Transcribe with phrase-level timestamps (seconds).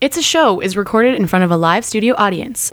[0.00, 2.72] It's a Show is recorded in front of a live studio audience.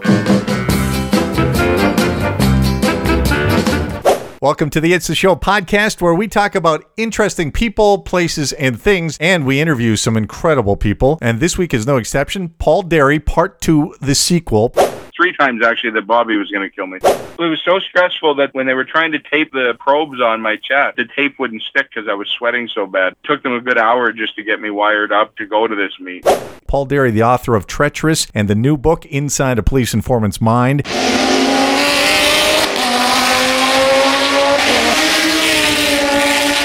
[4.41, 8.81] Welcome to the It's the Show podcast, where we talk about interesting people, places, and
[8.81, 11.19] things, and we interview some incredible people.
[11.21, 12.55] And this week is no exception.
[12.59, 14.73] Paul Derry, part two, the sequel.
[15.17, 16.99] Three times actually that Bobby was going to kill me.
[17.03, 20.55] It was so stressful that when they were trying to tape the probes on my
[20.55, 23.13] chest, the tape wouldn't stick because I was sweating so bad.
[23.13, 25.75] It took them a good hour just to get me wired up to go to
[25.75, 26.25] this meet.
[26.67, 30.85] Paul Derry, the author of Treacherous and the new book, Inside a Police Informant's Mind.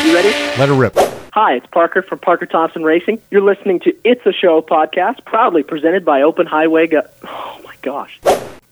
[0.04, 0.30] You ready?
[0.58, 0.94] Let her rip.
[1.32, 3.22] Hi, it's Parker from Parker Thompson Racing.
[3.30, 6.88] You're listening to It's a Show podcast, proudly presented by Open Highway.
[6.88, 8.20] Go- oh my gosh.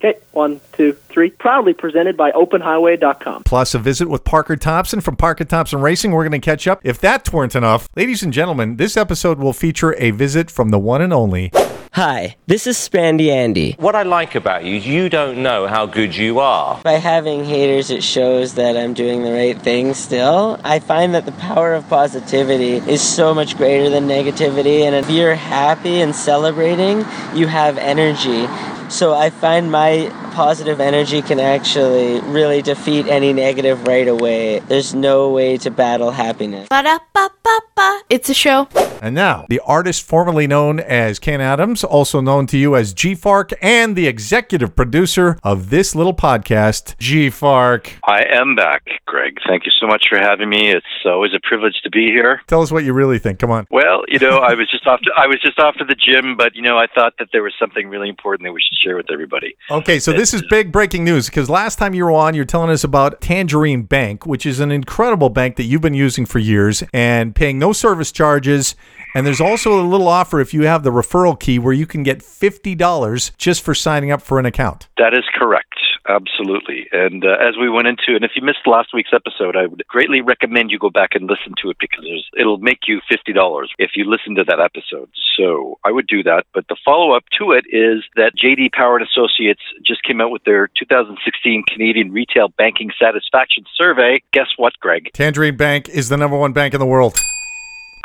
[0.03, 1.29] Okay, one, two, three.
[1.29, 3.43] Proudly presented by OpenHighway.com.
[3.45, 6.13] Plus a visit with Parker Thompson from Parker Thompson Racing.
[6.13, 6.81] We're going to catch up.
[6.85, 10.79] If that weren't enough, ladies and gentlemen, this episode will feature a visit from the
[10.79, 11.53] one and only
[11.93, 13.75] Hi, this is Spandy Andy.
[13.81, 16.81] What I like about you is you don't know how good you are.
[16.85, 20.61] By having haters, it shows that I'm doing the right thing still.
[20.63, 25.11] I find that the power of positivity is so much greater than negativity, and if
[25.11, 26.99] you're happy and celebrating,
[27.35, 28.47] you have energy.
[28.89, 34.61] So I find my positive energy can actually really defeat any negative right away.
[34.61, 36.69] There's no way to battle happiness.
[36.69, 38.03] Ba-da-ba-ba-ba.
[38.09, 38.69] It's a show.
[39.03, 43.15] And now, the artist formerly known as Ken Adams, also known to you as G
[43.15, 47.95] Fark, and the executive producer of this little podcast, G Fark.
[48.07, 49.39] I am back, Greg.
[49.49, 50.71] Thank you so much for having me.
[50.71, 52.43] It's always a privilege to be here.
[52.47, 53.39] Tell us what you really think.
[53.39, 53.67] Come on.
[53.71, 56.37] Well, you know, I was just off to I was just off to the gym,
[56.37, 58.97] but you know, I thought that there was something really important that we should share
[58.97, 59.57] with everybody.
[59.71, 62.69] Okay, so this is big breaking news because last time you were on, you're telling
[62.69, 66.85] us about Tangerine Bank, which is an incredible bank that you've been using for years
[66.93, 68.77] and paying no service charges.
[69.15, 72.03] And there's also a little offer if you have the referral key where you can
[72.03, 74.89] get $50 just for signing up for an account.
[74.99, 75.70] That is correct.
[76.11, 76.89] Absolutely.
[76.91, 79.87] And uh, as we went into, and if you missed last week's episode, I would
[79.87, 82.05] greatly recommend you go back and listen to it because
[82.37, 85.09] it'll make you $50 if you listen to that episode.
[85.39, 86.47] So I would do that.
[86.53, 90.33] But the follow up to it is that JD Power and Associates just came out
[90.33, 94.21] with their 2016 Canadian Retail Banking Satisfaction Survey.
[94.33, 95.11] Guess what, Greg?
[95.13, 97.15] Tangerine Bank is the number one bank in the world.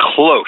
[0.00, 0.44] Close.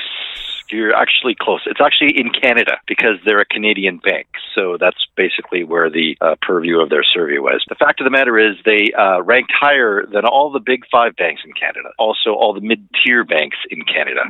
[0.70, 1.62] You're actually close.
[1.66, 4.26] It's actually in Canada because they're a Canadian bank.
[4.54, 7.64] So that's basically where the uh, purview of their survey was.
[7.68, 11.16] The fact of the matter is they uh, ranked higher than all the big five
[11.16, 14.22] banks in Canada, also all the mid tier banks in Canada.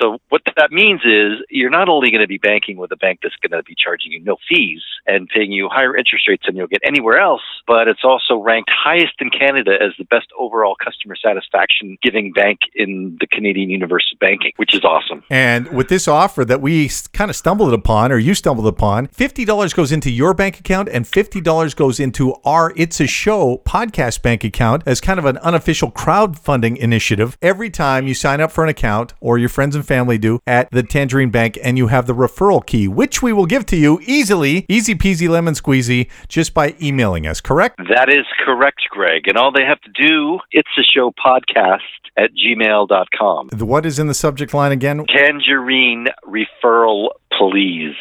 [0.00, 3.20] So what that means is you're not only going to be banking with a bank
[3.22, 6.56] that's going to be charging you no fees and paying you higher interest rates than
[6.56, 10.76] you'll get anywhere else, but it's also ranked highest in Canada as the best overall
[10.76, 15.22] customer satisfaction giving bank in the Canadian universe of banking, which is awesome.
[15.30, 19.76] And with this offer that we kind of stumbled upon, or you stumbled upon, $50
[19.76, 24.42] goes into your bank account and $50 goes into our It's a Show podcast bank
[24.42, 27.38] account as kind of an unofficial crowdfunding initiative.
[27.40, 30.68] Every time you sign up for an account, or your friends and family do, at
[30.72, 34.00] the Tangerine Bank, and you have the referral key, which we will give to you
[34.02, 37.78] easily, easy peasy lemon squeezy, just by emailing us, correct?
[37.94, 39.28] That is correct, Greg.
[39.28, 41.78] And all they have to do, it's a show podcast
[42.16, 43.50] at gmail.com.
[43.60, 45.06] What is in the subject line again?
[45.06, 47.94] Tangerine referral, please.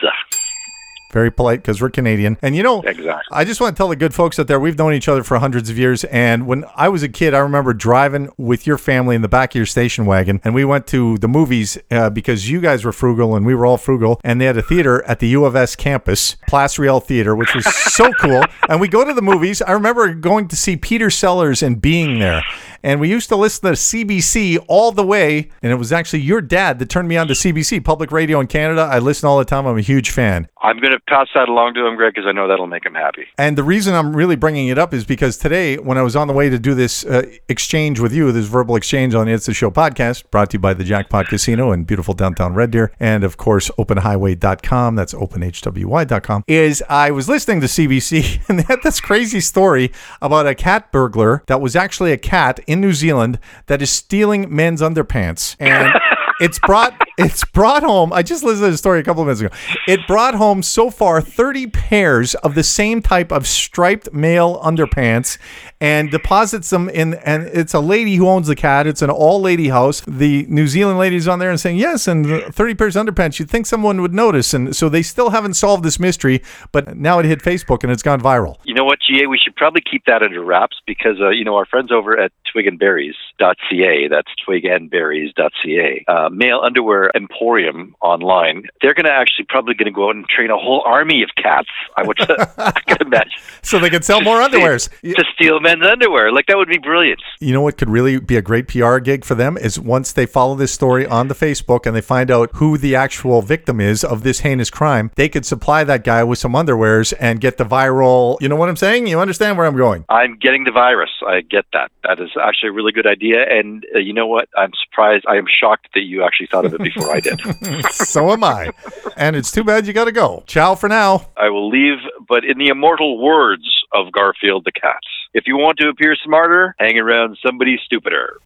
[1.14, 2.38] Very polite because we're Canadian.
[2.42, 3.24] And you know, Exactly.
[3.32, 5.40] I just want to tell the good folks out there, we've known each other for
[5.40, 6.04] hundreds of years.
[6.06, 9.52] And when I was a kid, I remember driving with your family in the back
[9.52, 10.42] of your station wagon.
[10.44, 13.66] And we went to the movies uh, because you guys were frugal and we were
[13.66, 14.20] all frugal.
[14.22, 17.56] And they had a theater at the U of S campus, Place Riel Theater, which
[17.56, 18.44] was so cool.
[18.70, 19.62] And we go to the movies.
[19.62, 22.44] I remember going to see Peter Sellers and being there.
[22.88, 25.50] And we used to listen to CBC all the way.
[25.62, 28.48] And it was actually your dad that turned me on to CBC, public radio in
[28.48, 28.84] Canada.
[28.90, 29.66] I listen all the time.
[29.66, 30.48] I'm a huge fan.
[30.62, 32.94] I'm going to pass that along to him, Greg, because I know that'll make him
[32.94, 33.26] happy.
[33.38, 36.28] And the reason I'm really bringing it up is because today, when I was on
[36.28, 39.46] the way to do this uh, exchange with you, this verbal exchange on the It's
[39.46, 42.92] the Show podcast, brought to you by the Jackpot Casino in beautiful downtown Red Deer,
[43.00, 48.80] and of course, openhighway.com, that's openhwy.com, is I was listening to CBC, and they had
[48.84, 49.92] this crazy story
[50.22, 54.54] about a cat burglar that was actually a cat in New Zealand that is stealing
[54.54, 55.56] men's underpants.
[55.60, 55.94] And.
[56.40, 58.14] It's brought it's brought home.
[58.14, 59.56] I just listened to the story a couple of minutes ago.
[59.88, 65.38] It brought home so far 30 pairs of the same type of striped male underpants
[65.82, 68.88] and deposits them in and it's a lady who owns the cat.
[68.88, 70.02] It's an all lady house.
[70.08, 73.40] The New Zealand lady's on there and saying, "Yes, and 30 pairs of underpants.
[73.40, 76.42] You'd think someone would notice." And so they still haven't solved this mystery,
[76.72, 78.58] but now it hit Facebook and it's gone viral.
[78.64, 79.28] You know what, GA?
[79.28, 82.32] We should probably keep that under wraps because, uh, you know, our friends over at
[82.54, 89.86] twigandberries.ca, that's twigandberries.ca, uh, male underwear their emporium online, they're going to actually probably going
[89.86, 91.70] to go out and train a whole army of cats.
[91.96, 92.18] I would
[92.58, 93.32] I can imagine
[93.62, 94.90] So they can sell more underwears.
[95.02, 96.32] to steal men's underwear.
[96.32, 97.22] Like that would be brilliant.
[97.40, 100.26] You know what could really be a great PR gig for them is once they
[100.26, 104.04] follow this story on the Facebook and they find out who the actual victim is
[104.04, 107.66] of this heinous crime, they could supply that guy with some underwears and get the
[107.66, 108.38] viral.
[108.42, 109.08] You know what I'm saying?
[109.08, 110.06] You understand where I'm going?
[110.10, 111.10] I'm getting the virus.
[111.26, 111.92] I get that.
[112.04, 113.44] That is actually a really good idea.
[113.50, 114.50] And uh, you know what?
[114.58, 115.26] I'm surprised.
[115.28, 117.40] I am shocked that you actually thought of it before I did.
[117.92, 118.72] so am I.
[119.16, 120.44] And it's too bad you got to go.
[120.48, 121.30] Ciao for now.
[121.38, 121.98] I will leave,
[122.28, 125.00] but in the immortal words of Garfield the cat.
[125.34, 128.38] If you want to appear smarter, hang around somebody stupider.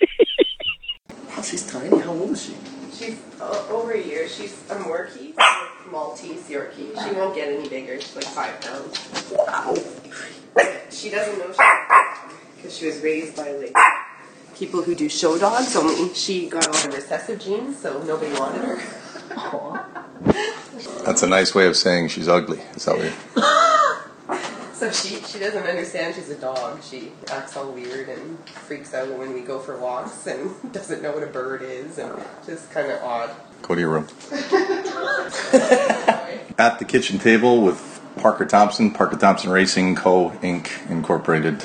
[0.00, 1.98] Oh, she's tiny.
[2.00, 2.54] How old is she?
[2.92, 4.28] She's uh, over a year.
[4.28, 5.34] She's a Morkie,
[5.90, 6.94] Maltese Yorkie.
[7.04, 8.00] She won't get any bigger.
[8.00, 9.32] She's like five pounds.
[9.32, 9.74] Wow.
[10.90, 13.76] She doesn't know she's because she was raised by like
[14.54, 15.74] people who do show dogs.
[15.76, 18.82] Only she got all the recessive genes, so nobody wanted her.
[21.04, 22.60] That's a nice way of saying she's ugly.
[22.74, 23.12] Is that what
[24.74, 26.82] So she she doesn't understand she's a dog.
[26.82, 31.12] She acts all weird and freaks out when we go for walks and doesn't know
[31.12, 32.12] what a bird is and
[32.44, 33.30] just kind of odd.
[33.62, 34.08] Go to your room.
[36.58, 40.30] At the kitchen table with Parker Thompson, Parker Thompson Racing Co.
[40.42, 40.90] Inc.
[40.90, 41.64] Incorporated.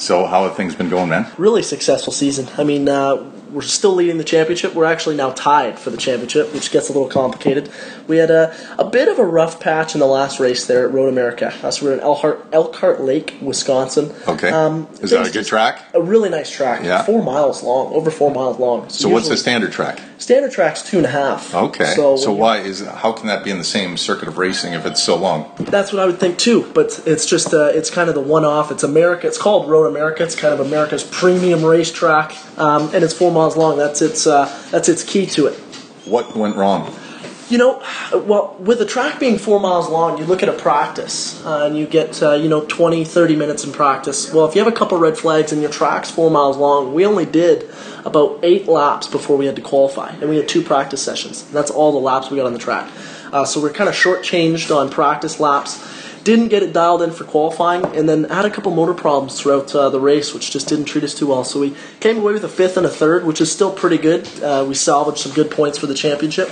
[0.00, 1.30] So, how have things been going, man?
[1.36, 2.48] Really successful season.
[2.56, 3.16] I mean, uh,
[3.52, 4.74] we're still leading the championship.
[4.74, 7.70] We're actually now tied for the championship, which gets a little complicated.
[8.06, 10.92] We had a, a bit of a rough patch in the last race there at
[10.92, 11.52] Road America.
[11.62, 14.12] Uh, so we're in Elkhart, Elkhart Lake, Wisconsin.
[14.26, 14.50] Okay.
[14.50, 15.82] Um, Is that a good track?
[15.94, 16.84] A really nice track.
[16.84, 17.02] Yeah.
[17.02, 18.88] Four miles long, over four miles long.
[18.88, 20.00] So, what's the standard track?
[20.18, 21.54] Standard track's two and a half.
[21.54, 21.94] Okay.
[21.96, 24.84] So, So, why is how can that be in the same circuit of racing if
[24.84, 25.50] it's so long?
[25.58, 28.70] That's what I would think too, but it's just uh, it's kind of the one-off.
[28.70, 29.26] It's America.
[29.26, 30.22] It's called Road America.
[30.22, 33.78] It's kind of America's premium racetrack, um, and it's four miles long.
[33.78, 35.54] That's its uh, that's its key to it.
[36.04, 36.94] What went wrong?
[37.48, 41.44] You know, well, with the track being four miles long, you look at a practice
[41.44, 44.32] uh, and you get, uh, you know, 20, 30 minutes in practice.
[44.32, 47.04] Well, if you have a couple red flags and your track's four miles long, we
[47.04, 47.68] only did
[48.04, 50.10] about eight laps before we had to qualify.
[50.10, 51.42] And we had two practice sessions.
[51.50, 52.88] That's all the laps we got on the track.
[53.32, 55.99] Uh, so we're kind of shortchanged on practice laps.
[56.30, 59.74] Didn't get it dialed in for qualifying, and then had a couple motor problems throughout
[59.74, 61.42] uh, the race, which just didn't treat us too well.
[61.42, 64.28] So we came away with a fifth and a third, which is still pretty good.
[64.40, 66.48] Uh, we salvaged some good points for the championship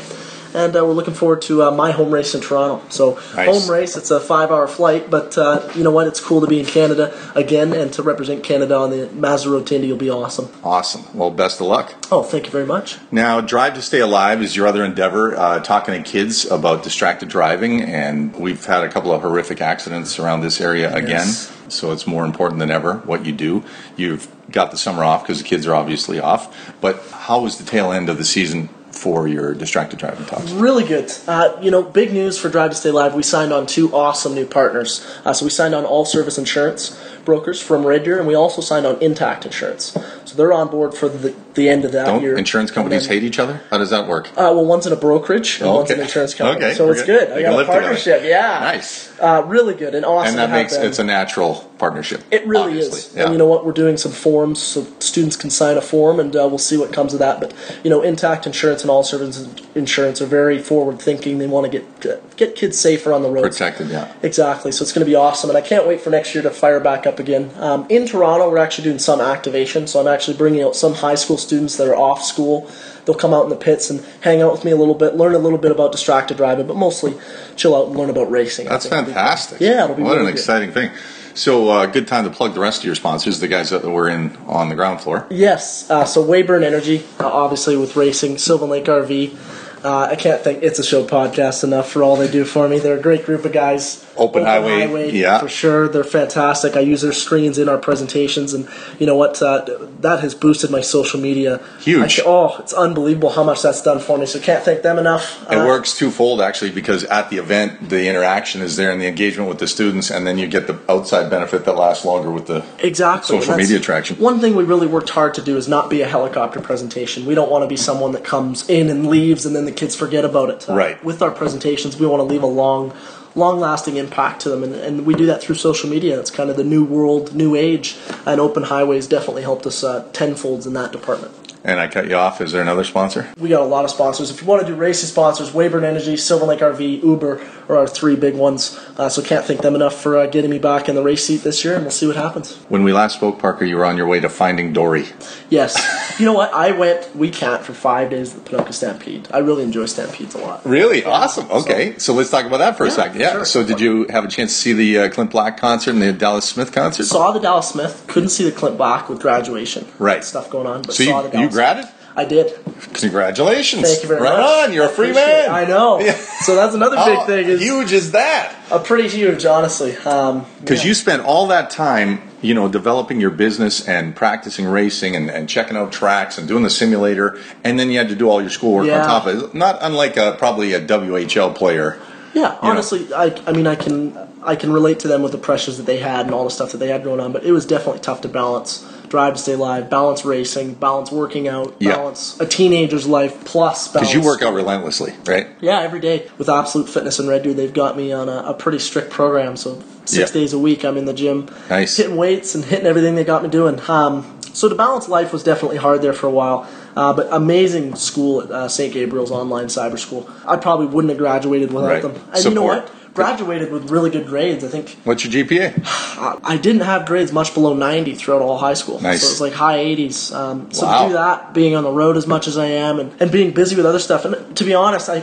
[0.54, 2.84] and uh, we're looking forward to uh, my home race in Toronto.
[2.90, 3.46] So Nice.
[3.48, 6.06] home race, it's a five-hour flight, but uh, you know what?
[6.06, 9.88] It's cool to be in Canada again and to represent Canada on the Mazda Tindy
[9.88, 10.48] will be awesome.
[10.62, 11.04] Awesome.
[11.16, 11.94] Well, best of luck.
[12.10, 12.98] Oh, thank you very much.
[13.10, 17.28] Now, Drive to Stay Alive is your other endeavor, uh, talking to kids about distracted
[17.28, 21.26] driving, and we've had a couple of horrific accidents around this area again.
[21.68, 23.62] So it's more important than ever what you do.
[23.96, 26.72] You've got the summer off because the kids are obviously off.
[26.80, 30.50] But how was the tail end of the season for your distracted driving talks?
[30.50, 31.10] Really good.
[31.26, 33.14] Uh, you know, big news for Drive to Stay Live.
[33.14, 35.06] We signed on two awesome new partners.
[35.24, 38.60] Uh, so we signed on All Service Insurance brokers from Red Deer, and we also
[38.60, 39.96] signed on Intact Insurance.
[40.24, 42.36] So they're on board for the, the end of that Don't year.
[42.38, 43.60] insurance companies then- hate each other?
[43.70, 44.28] How does that work?
[44.30, 46.00] Uh, well, one's in a brokerage and Oh, one's okay.
[46.00, 46.64] an insurance company.
[46.64, 47.28] Okay, so it's good.
[47.28, 47.36] good.
[47.38, 47.80] I got a live together.
[47.80, 48.22] partnership.
[48.24, 48.58] Yeah.
[48.60, 49.10] Nice.
[49.20, 50.30] Uh, really good and awesome.
[50.30, 50.86] And that makes them.
[50.86, 52.22] it's a natural partnership.
[52.30, 52.98] It really obviously.
[53.00, 53.12] is.
[53.14, 53.24] Yeah.
[53.24, 53.66] And you know what?
[53.66, 56.92] We're doing some forms so students can sign a form and uh, we'll see what
[56.92, 57.40] comes of that.
[57.40, 57.52] But,
[57.84, 61.38] you know, Intact Insurance and All Service Insurance are very forward thinking.
[61.38, 63.42] They want to get get kids safer on the road.
[63.42, 64.12] Protected, yeah.
[64.22, 64.70] Exactly.
[64.70, 65.50] So it's going to be awesome.
[65.50, 67.50] And I can't wait for next year to fire back up again.
[67.58, 69.86] Um, in Toronto, we're actually doing some activation.
[69.88, 72.70] So I'm actually bringing out some high school students that are off school.
[73.04, 75.34] They'll come out in the pits and hang out with me a little bit, learn
[75.34, 77.14] a little bit about distracted driving, but mostly
[77.56, 78.66] chill out and learn about racing.
[78.68, 79.60] That's fantastic.
[79.60, 80.38] Yeah, it'll be What really an good.
[80.38, 80.90] exciting thing.
[81.34, 84.08] So, uh, good time to plug the rest of your sponsors, the guys that were
[84.08, 85.24] in on the ground floor.
[85.30, 85.88] Yes.
[85.88, 89.36] Uh, so Wayburn Energy, uh, obviously with racing, Sylvan Lake RV.
[89.84, 92.78] Uh, I can't thank It's a Show podcast enough for all they do for me.
[92.80, 94.04] They're a great group of guys.
[94.16, 95.38] Open Highway, yeah.
[95.38, 95.88] for sure.
[95.88, 96.74] They're fantastic.
[96.74, 98.68] I use their screens in our presentations, and
[98.98, 99.40] you know what?
[99.40, 99.64] Uh,
[100.00, 101.60] that has boosted my social media.
[101.80, 102.18] Huge.
[102.18, 104.26] I- oh, it's unbelievable how much that's done for me.
[104.26, 105.40] So can't thank them enough.
[105.52, 109.06] It Uh, works twofold actually because at the event the interaction is there and the
[109.06, 112.46] engagement with the students, and then you get the outside benefit that lasts longer with
[112.46, 113.38] the Exactly.
[113.38, 114.16] social media traction.
[114.16, 117.24] One thing we really worked hard to do is not be a helicopter presentation.
[117.24, 119.94] We don't want to be someone that comes in and leaves and then the kids
[119.94, 120.68] forget about it.
[120.68, 121.04] Uh, Right.
[121.04, 122.92] With our presentations, we want to leave a long,
[123.34, 124.62] long lasting impact to them.
[124.64, 126.18] And, and we do that through social media.
[126.18, 127.96] It's kind of the new world, new age.
[128.26, 131.32] And Open Highways definitely helped us uh, tenfolds in that department.
[131.64, 132.40] And I cut you off.
[132.40, 133.28] Is there another sponsor?
[133.38, 134.30] We got a lot of sponsors.
[134.30, 137.86] If you want to do racing sponsors, Wayburn Energy, Sylvan Lake RV, Uber are our
[137.86, 138.78] three big ones.
[138.96, 141.38] Uh, so can't thank them enough for uh, getting me back in the race seat
[141.42, 142.56] this year, and we'll see what happens.
[142.68, 145.06] When we last spoke, Parker, you were on your way to finding Dory.
[145.50, 145.76] Yes.
[146.18, 146.52] you know what?
[146.52, 149.28] I went we can't for five days at the Ponoka Stampede.
[149.32, 150.64] I really enjoy Stampedes a lot.
[150.64, 151.04] Really?
[151.04, 151.50] Awesome.
[151.50, 151.98] Okay.
[151.98, 153.20] So, let's talk about that for a second.
[153.20, 153.32] Yeah.
[153.32, 153.44] sure.
[153.44, 156.12] So did you have a chance to see the uh, Clint Black concert and the
[156.12, 157.04] Dallas Smith concert?
[157.04, 159.86] Saw the Dallas Smith, couldn't see the Clint Black with graduation.
[159.98, 160.24] Right.
[160.24, 161.84] Stuff going on, but So saw you, the you?
[162.16, 162.52] I did.
[162.94, 163.82] Congratulations.
[163.88, 164.68] Thank you very right much.
[164.68, 164.72] on.
[164.74, 165.46] You're a I free appreciate it.
[165.48, 165.50] man.
[165.54, 166.00] I know.
[166.42, 167.46] So that's another big thing.
[167.48, 168.54] Is huge is that?
[168.70, 169.96] A pretty huge, honestly.
[169.98, 175.14] Um, Because you spent all that time, you know, developing your business and practicing racing
[175.16, 178.28] and, and checking out tracks and doing the simulator, and then you had to do
[178.28, 179.00] all your schoolwork Yeah.
[179.02, 179.54] on top of it.
[179.54, 181.98] Not unlike a, probably a WHL player.
[182.34, 185.76] Yeah, honestly, I, I mean, I can I can relate to them with the pressures
[185.78, 187.66] that they had and all the stuff that they had going on, but it was
[187.66, 188.84] definitely tough to balance.
[189.08, 191.96] Drive to stay Live, balance racing, balance working out, Yeah.
[191.96, 193.88] balance a teenager's life plus.
[193.88, 195.46] Because you work out relentlessly, right?
[195.60, 198.54] Yeah, every day with Absolute Fitness and Red Deer, they've got me on a, a
[198.54, 199.56] pretty strict program.
[199.56, 200.40] So six Yeah.
[200.40, 201.96] days a week, I'm in the gym, Nice.
[201.96, 203.80] hitting weights and hitting everything they got me doing.
[203.88, 206.66] Um, so to balance life was definitely hard there for a while.
[206.96, 208.92] Uh, but amazing school at uh, St.
[208.92, 210.28] Gabriel's Online Cyber School.
[210.46, 212.02] I probably wouldn't have graduated without Right.
[212.02, 212.14] them.
[212.32, 212.90] And you know what?
[213.14, 214.62] Graduated with really good grades.
[214.62, 216.40] I think What's your GPA?
[216.44, 219.00] I didn't have grades much below 90 throughout all high school.
[219.00, 219.22] Nice.
[219.22, 220.32] So it was like high 80s.
[220.34, 221.02] Um, so Wow.
[221.02, 223.50] to do that, being on the road as much as I am, and, and being
[223.52, 225.22] busy with other stuff, and to be honest, I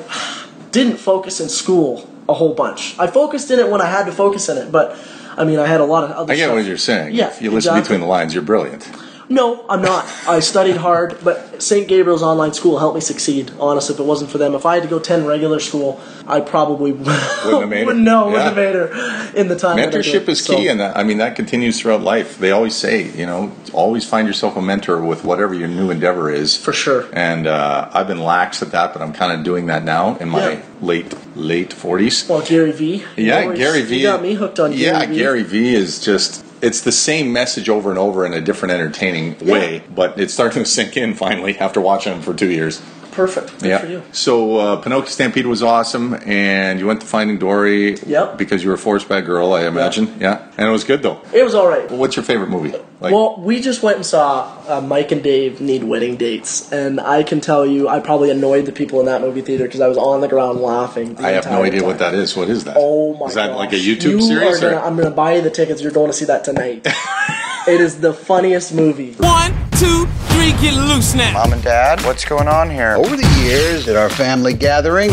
[0.72, 2.98] didn't focus in school a whole bunch.
[3.00, 4.98] I focused in it when I had to focus in it, but
[5.38, 6.56] I mean, I had a lot of other I get stuff.
[6.56, 7.14] what you're saying.
[7.16, 8.90] Yeah, If you listen between the lines, you're brilliant.
[9.28, 10.06] No, I'm not.
[10.28, 11.88] I studied hard, but St.
[11.88, 13.52] Gabriel's online school helped me succeed.
[13.60, 16.42] Honestly, if it wasn't for them, if I had to go 10 regular school, I
[16.42, 17.96] probably wouldn't have made it.
[17.96, 18.32] No, Yeah.
[18.32, 19.78] wouldn't have made her in the time.
[19.78, 20.06] that I did.
[20.06, 22.38] Mentorship is key, So- and that, I mean that continues throughout life.
[22.38, 26.30] They always say, you know, always find yourself a mentor with whatever your new endeavor
[26.30, 26.56] is.
[26.56, 27.06] For sure.
[27.12, 30.30] And uh, I've been lax at that, but I'm kind of doing that now in
[30.30, 30.62] my Yeah.
[30.82, 32.30] late late 40s.
[32.30, 33.04] Well, Gary V.
[33.18, 34.04] Yeah, always- Gary V.
[34.04, 35.16] Got me hooked on Gary yeah, V.
[35.18, 36.45] Gary V is just.
[36.62, 40.64] It's the same message over and over in a different entertaining way, but it's starting
[40.64, 42.82] to sink in finally after watching them for two years.
[43.16, 43.60] Perfect.
[43.62, 43.78] Good yeah.
[43.78, 44.04] for you.
[44.12, 47.96] So uh, Ponoka Stampede was awesome, and you went to Finding Dory.
[48.00, 48.38] Yep.
[48.38, 50.18] Because you were a forced bag girl, I imagine.
[50.20, 50.46] Yeah.
[50.58, 51.22] And it was good though.
[51.34, 51.90] It was all right.
[51.90, 52.74] Well, what's your favorite movie?
[53.00, 57.00] Like, well, we just went and saw uh, Mike and Dave Need Wedding Dates, and
[57.00, 59.88] I can tell you, I probably annoyed the people in that movie theater because I
[59.88, 61.16] was on the ground laughing.
[61.16, 61.88] the I have no idea time.
[61.88, 62.36] what that is.
[62.36, 62.76] What is that?
[62.78, 63.58] Oh my Is that gosh.
[63.58, 64.60] like a YouTube You series?
[64.60, 65.82] Gonna, I'm going to buy you the tickets.
[65.82, 66.88] You're going to see that tonight.
[67.68, 69.14] it is the funniest movie.
[69.14, 71.34] One, two, three, get loose now.
[71.34, 72.96] Mom and Dad, what's going on here?
[72.96, 75.10] Over the years at our family gathering,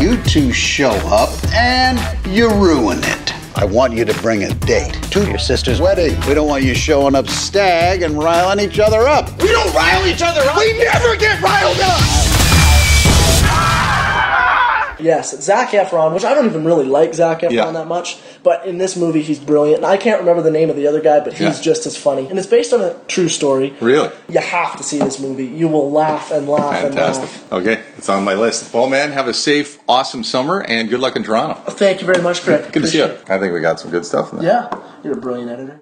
[0.00, 3.34] you two show up and you ruin it.
[3.56, 6.18] I want you to bring a date to your sister's wedding.
[6.26, 9.30] We don't want you showing up stag and riling each other up.
[9.42, 10.56] We don't rile each other up.
[10.56, 12.31] We never get riled up.
[15.02, 17.70] Yes, Zac Efron, which I don't even really like Zac Efron Yeah.
[17.72, 19.78] that much, but in this movie he's brilliant.
[19.78, 21.62] And I can't remember the name of the other guy, but he's Yeah.
[21.62, 22.26] just as funny.
[22.28, 23.74] And it's based on a true story.
[23.80, 24.10] Really?
[24.28, 25.44] You have to see this movie.
[25.46, 27.28] You will laugh and laugh Fantastic.
[27.50, 27.66] and laugh.
[27.68, 28.72] Okay, it's on my list.
[28.72, 31.54] Well, man, have a safe, awesome summer, and good luck in Toronto.
[31.70, 32.70] Thank you very much, Craig.
[32.72, 33.10] Good to see you.
[33.28, 34.68] I think we got some good stuff in there.
[34.70, 35.80] Yeah, you're a brilliant editor.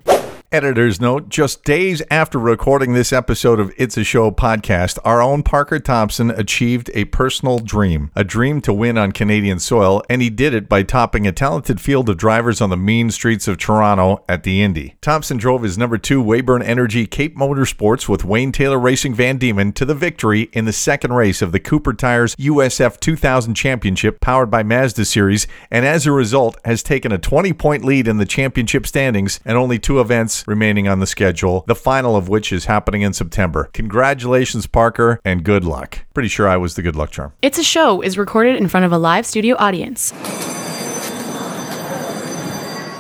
[0.53, 5.45] Editor's note just days after recording this episode of It's a Show podcast, our own
[5.45, 8.11] Parker Thompson achieved a personal dream.
[8.17, 11.81] A dream to win on Canadian soil, and he did it by topping a talented
[11.81, 14.97] field of drivers on the mean streets of Toronto at the Indy.
[15.01, 19.73] Thompson drove his number two Wayburn Energy Cape Motorsports with Wayne Taylor Racing Van Diemen
[19.75, 24.51] to the victory in the second race of the Cooper Tires USF 2000 Championship powered
[24.51, 28.27] by Mazda Series, and as a result has taken a 20 point lead in the
[28.27, 32.67] championship standings and only two events remaining on the schedule, the final of which is
[32.67, 33.71] happening in September.
[33.73, 36.01] Congratulations, Parker, and good luck.
[36.15, 37.33] Pretty sure I was the good luck charm.
[37.43, 40.13] It's a Show is recorded in front of a live studio audience.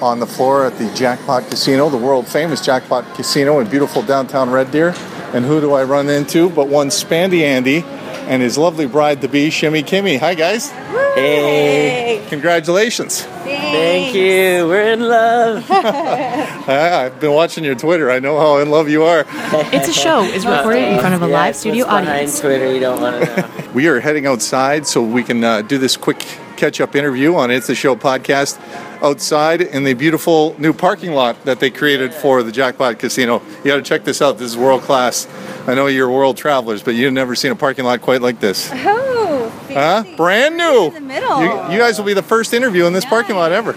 [0.02, 4.50] on the floor at the Jackpot Casino, the world famous Jackpot Casino in beautiful downtown
[4.50, 4.94] Red Deer.
[5.34, 7.84] And who do I run into but one Spandy Andy
[8.30, 10.16] and his lovely bride to be, Shimmy Kimmy.
[10.20, 10.70] Hi, guys.
[10.70, 12.24] Hey.
[12.28, 13.22] Congratulations.
[13.22, 14.68] Thank you.
[14.68, 15.68] We're in love.
[15.70, 18.08] I've been watching your Twitter.
[18.08, 19.24] I know how in love you are.
[19.72, 22.08] It's a Show is recorded in front of a Yeah, live it's studio what's behind
[22.08, 22.40] audience.
[22.40, 23.50] Twitter, you don't want to know.
[23.74, 26.24] We are heading outside so we can uh, do this quick
[26.60, 28.60] catch up interview on It's the Show podcast
[29.02, 33.40] outside in the beautiful new parking lot that they created for the Jackpot Casino.
[33.64, 34.36] You got to check this out.
[34.36, 35.26] This is world class.
[35.66, 38.68] I know you're world travelers, but you've never seen a parking lot quite like this.
[38.72, 40.04] Oh, Huh?
[40.16, 40.88] Brand new.
[40.88, 41.40] in the middle.
[41.40, 43.72] You, you guys will be the first interview in this parking lot ever.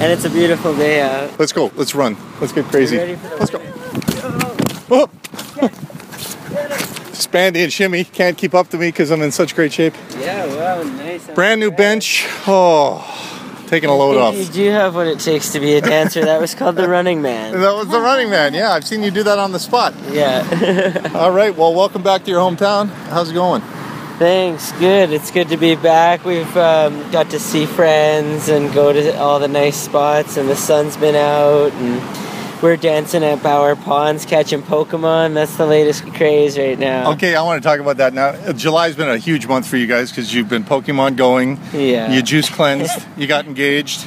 [0.00, 1.38] And it's a beautiful day out.
[1.40, 1.72] Let's go.
[1.74, 2.16] Let's run.
[2.40, 2.98] Let's get crazy.
[2.98, 3.60] ready for the Let's go.
[4.90, 5.88] Oh.
[7.26, 9.94] Spandy and Shimmy can't keep up to me because I'm in such great shape.
[10.18, 11.26] Yeah, wow, nice.
[11.30, 12.26] Brand new bench.
[12.46, 14.34] Oh, taking a load off.
[14.42, 16.24] You do have what it takes to be a dancer.
[16.24, 17.58] That was called the Running Man.
[17.60, 18.54] That was the running man.
[18.54, 19.94] Yeah, I've seen you do that on the spot.
[20.10, 21.10] Yeah.
[21.14, 21.56] All right.
[21.56, 22.88] Well, welcome back to your hometown.
[22.88, 23.62] How's it going?
[24.18, 24.72] Thanks.
[24.72, 25.10] Good.
[25.10, 26.24] It's good to be back.
[26.24, 30.54] We've um, got to see friends and go to all the nice spots, and the
[30.54, 32.21] sun's been out, and
[32.62, 35.34] we're dancing at Bower Ponds catching Pokemon.
[35.34, 37.10] That's the latest craze right now.
[37.12, 38.28] Okay, I want to talk about that now.
[38.28, 41.58] Uh, July's been a huge month for you guys because you've been Pokemon going.
[41.72, 42.12] Yeah.
[42.12, 43.04] You juice cleansed.
[43.16, 44.02] you got engaged.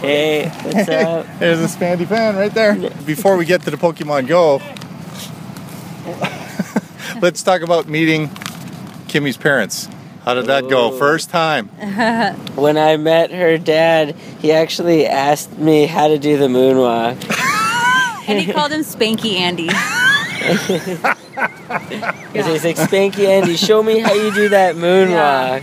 [0.00, 1.26] Hey, what's up?
[1.38, 2.74] There's a Spandy fan right there.
[3.04, 4.62] Before we get to the Pokemon Go,
[7.20, 8.28] let's talk about meeting
[9.08, 9.88] Kimmy's parents.
[10.24, 10.90] How did that go?
[10.98, 11.68] First time.
[12.54, 17.46] when I met her dad, he actually asked me how to do the moonwalk.
[18.28, 19.68] And he called him Spanky Andy.
[21.38, 25.62] Because he's like, Spanky Andy, show me how you do that moonwalk.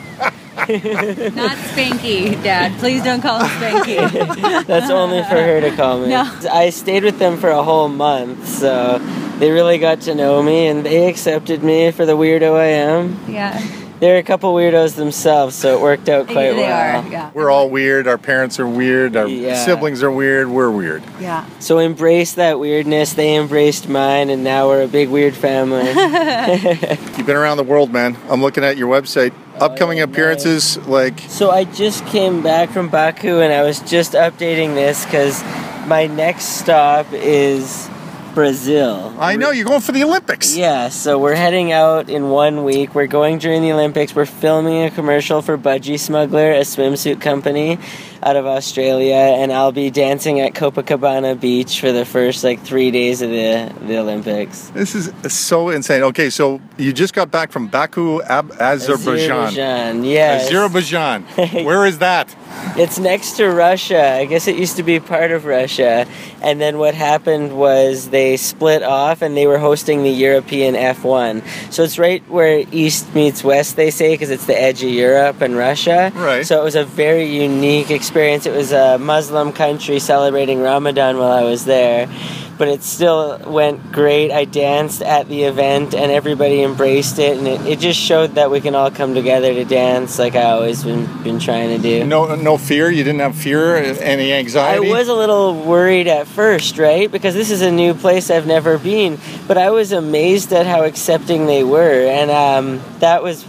[1.35, 2.77] Not Spanky, Dad.
[2.79, 4.65] Please don't call him Spanky.
[4.67, 6.09] That's only for her to call me.
[6.09, 6.31] No.
[6.51, 8.99] I stayed with them for a whole month, so
[9.39, 13.19] they really got to know me and they accepted me for the weirdo I am.
[13.27, 13.59] Yeah.
[13.99, 17.05] They're a couple weirdos themselves, so it worked out quite they well.
[17.05, 17.31] are, yeah.
[17.33, 18.07] We're all weird.
[18.07, 19.15] Our parents are weird.
[19.15, 19.63] Our Yeah.
[19.63, 20.49] siblings are weird.
[20.49, 21.01] We're weird.
[21.19, 21.45] Yeah.
[21.59, 23.13] So embrace that weirdness.
[23.13, 25.87] They embraced mine, and now we're a big weird family.
[27.17, 28.17] You've been around the world, man.
[28.29, 29.33] I'm looking at your website.
[29.59, 34.11] Upcoming oh, appearances, like So I just came back from Baku and I was just
[34.11, 35.41] updating this because
[35.87, 37.89] my next stop is
[38.35, 39.15] Brazil.
[39.17, 40.55] I know you're going for the Olympics.
[40.55, 42.93] Yeah, so we're heading out in one week.
[42.93, 44.13] We're going during the Olympics.
[44.13, 47.79] We're filming a commercial for Budgy Smuggler, a swimsuit company
[48.23, 52.91] out of Australia, and I'll be dancing at Copacabana Beach for the first like three
[52.91, 54.69] days of the the Olympics.
[54.69, 56.03] This is uh, so insane.
[56.03, 59.31] Okay, so you just got back from Baku, Ab- Azerbaijan.
[59.31, 60.47] Azerbaijan, yes.
[60.47, 61.23] Azerbaijan.
[61.65, 62.35] Where is that?
[62.77, 64.15] It's next to Russia.
[64.15, 66.07] I guess it used to be part of Russia.
[66.41, 71.43] And then what happened was they split off and they were hosting the European F1.
[71.71, 75.41] So it's right where East meets West, they say, because it's the edge of Europe
[75.41, 76.11] and Russia.
[76.15, 76.45] Right.
[76.45, 78.14] So it was a very unique experience.
[78.15, 82.09] It was a Muslim country celebrating Ramadan while I was there.
[82.57, 84.31] But it still went great.
[84.31, 87.37] I danced at the event and everybody embraced it.
[87.37, 90.51] And it, it just showed that we can all come together to dance like I
[90.51, 92.05] always been, been trying to do.
[92.05, 92.89] No, no fear.
[92.89, 94.87] You didn't have fear, any anxiety.
[94.87, 97.11] I was a little worried at first, right?
[97.11, 99.19] Because this is a new place I've never been.
[99.49, 102.07] But I was amazed at how accepting they were.
[102.07, 103.45] And um, that was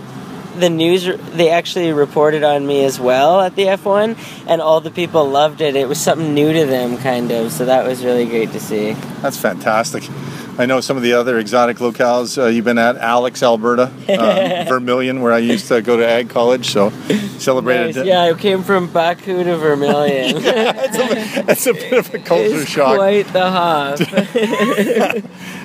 [0.59, 4.19] the news, they actually reported on me as well at the F1.
[4.47, 5.77] And all the people loved it.
[5.77, 7.53] It was something new to them, kind of.
[7.53, 8.93] So that was really great to see.
[9.23, 10.05] That's fantastic.
[10.59, 12.97] I know some of the other exotic locales uh, you've been at.
[12.97, 16.71] Alix, Alberta, uh, Vermilion, where I used to go to ag college.
[16.71, 16.91] So
[17.39, 17.97] celebrated.
[17.97, 18.07] Nice.
[18.07, 20.43] Yeah, I came from Baku to Vermilion.
[20.43, 22.97] That's a bit of a culture it's shock.
[22.97, 24.01] quite the hop.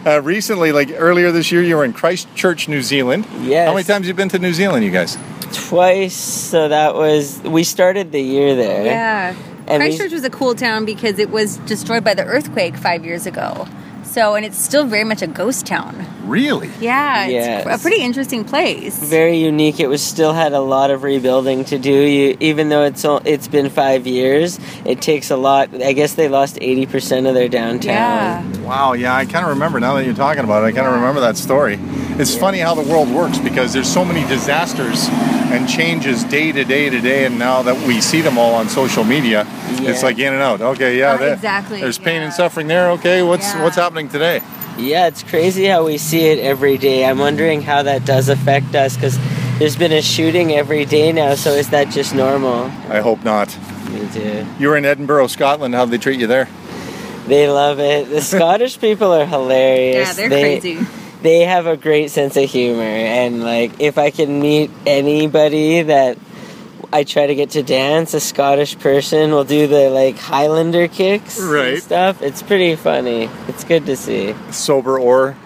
[0.06, 3.26] Uh, recently, like earlier this year, you were in Christchurch, New Zealand.
[3.42, 3.68] Yes.
[3.68, 5.18] How many times have you been to New Zealand, you guys?
[5.54, 6.16] Twice.
[6.16, 8.86] So that was, we started the year there.
[8.86, 9.36] Yeah.
[9.68, 13.06] And we- Christchurch was a cool town because it was destroyed by the earthquake five
[13.06, 13.68] years ago.
[14.12, 16.06] So, and it's still very much a ghost town.
[16.26, 16.70] Really?
[16.82, 19.00] Yeah, it's a pretty interesting place.
[19.02, 19.80] very unique.
[19.80, 21.92] It was still had a lot of rebuilding to do.
[21.94, 25.74] You, even though it's o- it's been five years, it takes a lot.
[25.82, 27.88] I guess they lost eighty percent of their downtown.
[27.96, 28.44] Yeah.
[28.72, 30.68] Wow, yeah, I kind of remember now that you're talking about it.
[30.68, 31.78] I kind of remember that story.
[32.18, 35.10] It's funny how the world works because there's so many disasters
[35.52, 38.70] and changes day to day to day, and now that we see them all on
[38.70, 39.46] social media,
[39.82, 40.62] it's like in and out.
[40.62, 42.92] Okay, yeah, oh, there- exactly, There's pain and suffering there.
[42.92, 43.62] Okay, what's Yeah.
[43.62, 44.40] what's happening today?
[44.78, 47.04] Yeah, it's crazy how we see it every day.
[47.04, 49.20] I'm wondering how that does affect us because
[49.60, 51.36] there's been a shooting every day now.
[51.36, 52.72] So is that just normal?
[52.90, 53.54] I hope not.
[53.92, 54.46] Me too.
[54.60, 55.76] You were in Edinburgh, Scotland.
[55.76, 56.48] How'd they treat you there?
[57.32, 58.10] They love it.
[58.10, 60.10] The Scottish people are hilarious.
[60.10, 60.86] Yeah, they're They- crazy.
[61.22, 66.18] They have a great sense of humor, and like if I can meet anybody that
[66.92, 71.40] I try to get to dance, a Scottish person will do the like Highlander kicks
[71.40, 71.76] Right.
[71.76, 72.22] and stuff.
[72.22, 73.30] It's pretty funny.
[73.48, 74.36] It's good to see.
[74.50, 75.38] Sober or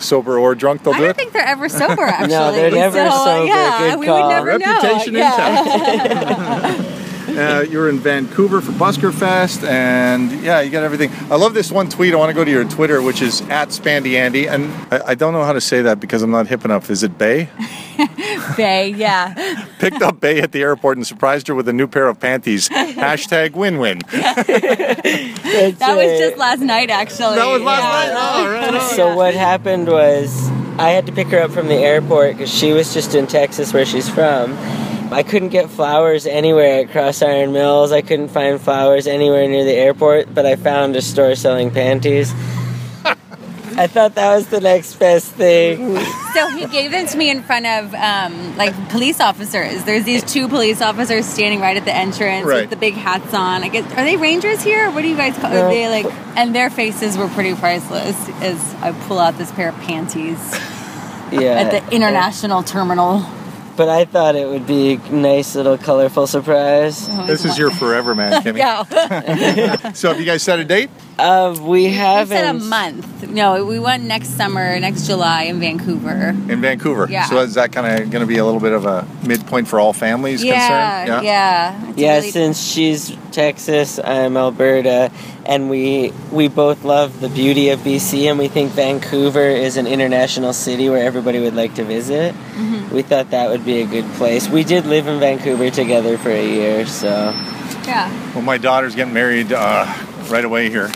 [0.00, 1.16] sober or drunk, they'll I do don't it.
[1.18, 2.28] think they're ever sober, actually.
[2.34, 3.46] No, they're never so, sober.
[3.46, 4.22] Yeah, Good we call.
[4.22, 5.20] would never Reputation know.
[5.20, 6.92] Yeah.
[7.36, 11.10] Uh, you were in Vancouver for Busker Fest, and yeah, you got everything.
[11.30, 12.14] I love this one tweet.
[12.14, 15.14] I want to go to your Twitter, which is at Spandy Andy, and I, I
[15.14, 16.88] don't know how to say that because I'm not hip enough.
[16.90, 17.48] Is it Bay?
[18.56, 19.66] Bay, yeah.
[19.78, 22.68] Picked up Bay at the airport and surprised her with a new pair of panties.
[22.70, 23.98] Hashtag win win.
[24.08, 27.36] That was just last night, actually.
[27.36, 28.14] That was last Yeah.
[28.14, 28.40] night?
[28.46, 28.90] Oh, right on.
[28.96, 32.72] So what happened was I had to pick her up from the airport because she
[32.72, 34.56] was just in Texas, where she's from.
[35.12, 37.92] I couldn't get flowers anywhere at Cross Iron Mills.
[37.92, 42.32] I couldn't find flowers anywhere near the airport, but I found a store selling panties.
[43.78, 45.96] I thought that was the next best thing.
[46.34, 49.84] So he gave them to me in front of um, like police officers.
[49.84, 52.62] There's these two police officers standing right at the entrance Right.
[52.62, 53.62] with the big hats on.
[53.62, 54.90] I guess are they rangers here?
[54.90, 55.52] What do you guys call?
[55.54, 56.06] Are they like?
[56.36, 58.16] And their faces were pretty priceless.
[58.40, 60.38] As I pull out this pair of panties
[61.30, 61.60] Yeah.
[61.60, 63.26] at the international terminal.
[63.76, 67.08] But I thought it would be a nice little colorful surprise.
[67.26, 68.58] This is your forever man, Kimmy.
[68.58, 69.90] Yeah.
[69.94, 70.88] So have you guys set a date?
[71.18, 72.36] Uh, we We haven't.
[72.36, 73.28] said a month.
[73.30, 76.28] No, we went next summer, next July in Vancouver.
[76.30, 77.06] In Vancouver.
[77.10, 77.24] Yeah.
[77.24, 79.78] So is that kind of going to be a little bit of a midpoint for
[79.80, 81.24] all families Yeah, concerned?
[81.24, 81.88] yeah.
[81.90, 85.10] It's yeah, really- since she's Texas, I'm Alberta,
[85.46, 89.86] and we we both love the beauty of BC, and we think Vancouver is an
[89.86, 92.34] international city where everybody would like to visit.
[92.56, 92.75] Mhm.
[92.92, 94.48] We thought that would be a good place.
[94.48, 97.08] We did live in Vancouver together for a year, so
[97.84, 98.10] Yeah.
[98.34, 99.86] Well, my daughter's getting married uh,
[100.28, 100.92] right away here in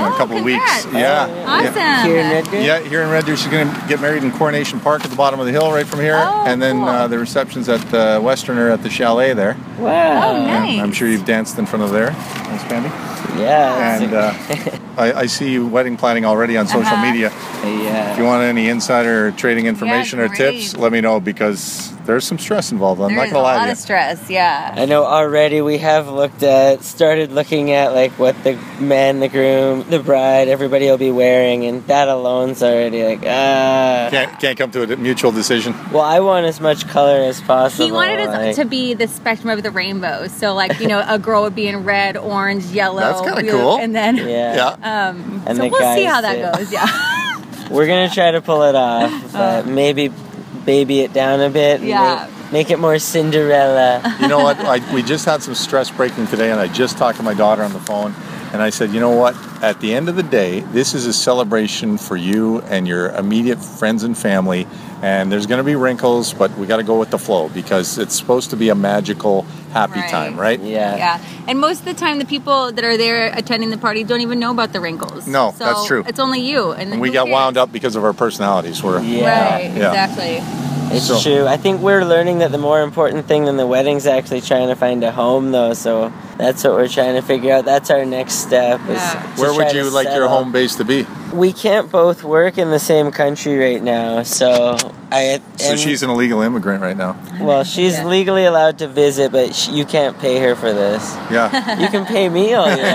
[0.00, 0.82] a Oh, couple of weeks.
[0.82, 0.86] congrats.
[0.92, 1.44] Yeah.
[1.46, 1.74] Awesome.
[1.76, 2.04] Yeah.
[2.04, 2.60] Here in Red Deer?
[2.62, 5.16] Yeah, here in Red Deer, she's going to get married in Coronation Park at the
[5.16, 6.88] bottom of the hill, right from here, Oh, and then cool.
[6.88, 9.56] uh, the reception's at the Westerner at the chalet there.
[9.78, 10.32] wow.
[10.32, 10.80] Oh, Yeah, nice.
[10.80, 12.10] I'm sure you've danced in front of there.
[12.12, 12.88] Thanks, Pandy.
[13.40, 14.34] Yeah, And uh,
[14.96, 17.02] I, I see you wedding planning already on social Uh-huh.
[17.12, 17.30] media.
[18.12, 20.38] If you want any insider trading information or great.
[20.38, 23.00] tips, let me know because there's some stress involved.
[23.00, 23.72] I'm not There's going to a lie lot to you.
[23.72, 24.30] of stress.
[24.30, 24.74] Yeah.
[24.76, 29.28] I know already we have looked at, started looking at like what the man, the
[29.28, 34.08] groom, the bride, everybody will be wearing, and that alone's already like, ah.
[34.10, 35.74] Can't, can't come to a mutual decision.
[35.92, 37.86] Well, I want as much color as possible.
[37.86, 40.26] He wanted us like- to be the spectrum of the rainbow.
[40.28, 43.00] So, like, you know, a girl would be in red, orange, yellow.
[43.00, 43.78] That's kinda we- cool.
[43.78, 44.24] And then, Yeah.
[44.54, 44.76] Yeah.
[44.84, 46.72] Um, And so we'll see how that that- goes.
[46.72, 46.86] Yeah.
[47.70, 50.12] We're gonna try to pull it off, but maybe
[50.64, 51.80] baby it down a bit.
[51.80, 52.28] and Yeah.
[52.44, 54.16] Make, make it more Cinderella.
[54.20, 54.58] You know what?
[54.60, 57.62] I, we just had some stress breaking today, and I just talked to my daughter
[57.62, 58.14] on the phone,
[58.54, 59.34] and I said, you know what?
[59.64, 63.60] At the end of the day, this is a celebration for you and your immediate
[63.60, 64.68] friends and family.
[65.02, 67.98] And there's going to be wrinkles, but we got to go with the flow because
[67.98, 70.08] it's supposed to be a magical, happy Right.
[70.08, 70.60] time, right?
[70.60, 70.96] yeah.
[70.96, 71.20] yeah.
[71.48, 74.38] And most of the time, the people that are there attending the party don't even
[74.38, 75.26] know about the wrinkles.
[75.26, 76.04] No, so that's true.
[76.06, 76.70] It's only you.
[76.70, 78.82] And, And we got wound up because of our personalities.
[78.84, 79.54] We're Yeah.
[79.56, 79.64] Right.
[79.76, 79.88] Yeah.
[79.88, 80.63] Exactly.
[80.96, 81.46] It's So- true.
[81.46, 84.68] I think we're learning that the more important thing than the wedding's is actually trying
[84.68, 85.72] to find a home, though.
[85.74, 87.64] So that's what we're trying to figure out.
[87.64, 88.80] That's our next step.
[88.88, 89.22] Yeah.
[89.36, 90.28] to Where would you like your settle.
[90.28, 91.06] home base to be?
[91.32, 94.76] We can't both work in the same country right now, so
[95.10, 95.40] I.
[95.56, 97.16] So she's an illegal immigrant right now.
[97.40, 98.04] Well, she's Yeah.
[98.06, 101.14] legally allowed to visit, but sh- you can't pay her for this.
[101.30, 101.50] Yeah.
[101.84, 102.94] You can pay me all you want.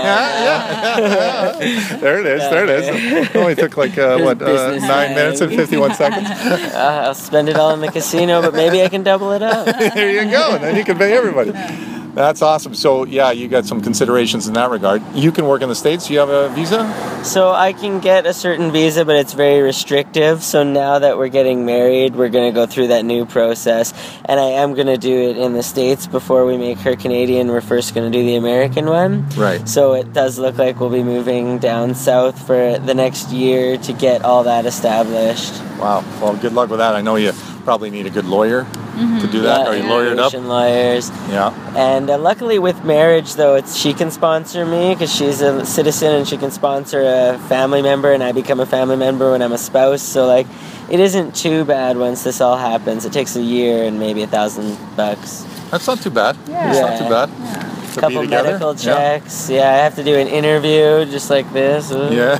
[2.00, 2.40] there it is.
[2.50, 3.28] There it is.
[3.30, 5.14] It only took like, uh, what, uh, nine line.
[5.14, 6.28] minutes and 51 seconds?
[6.28, 9.66] Uh, I'll spend it all in the casino, but maybe I can double it up.
[9.94, 10.54] there you go.
[10.54, 11.52] And then you can pay everybody.
[12.14, 12.74] That's awesome.
[12.74, 15.02] So, yeah, you got some considerations in that regard.
[15.14, 16.10] You can work in the States.
[16.10, 17.22] You have a visa?
[17.24, 20.42] So I can get a certain visa, but it's very restrictive.
[20.42, 23.92] So now that we're getting married, we're going to go through that new process.
[24.24, 27.48] And I am going to do it in the States before we make her Canadian.
[27.48, 29.28] We're first going to do the American one.
[29.30, 29.68] Right.
[29.68, 33.92] So it does look like we'll be moving down south for the next year to
[33.92, 35.69] get all that established.
[35.80, 36.04] Wow.
[36.20, 36.94] Well, good luck with that.
[36.94, 37.32] I know you
[37.64, 38.64] probably need a good lawyer
[38.96, 39.66] to do that.
[39.66, 40.34] Are you lawyered up?
[40.34, 41.08] immigration lawyers.
[41.30, 41.54] Yeah.
[41.76, 46.12] And uh, luckily with marriage, though, it's she can sponsor me because she's a citizen
[46.14, 49.52] and she can sponsor a family member, and I become a family member when I'm
[49.52, 50.02] a spouse.
[50.02, 50.46] So like,
[50.90, 53.04] it isn't too bad once this all happens.
[53.06, 55.46] It takes a year and maybe a thousand bucks.
[55.70, 56.36] That's not too bad.
[56.46, 56.70] Yeah.
[56.70, 57.28] It's not too bad.
[57.90, 58.48] To be couple together.
[58.52, 58.94] medical Yeah.
[59.18, 59.48] checks.
[59.48, 59.68] Yeah.
[59.70, 61.90] I have to do an interview just like this.
[61.92, 62.12] Ooh.
[62.14, 62.38] Yeah.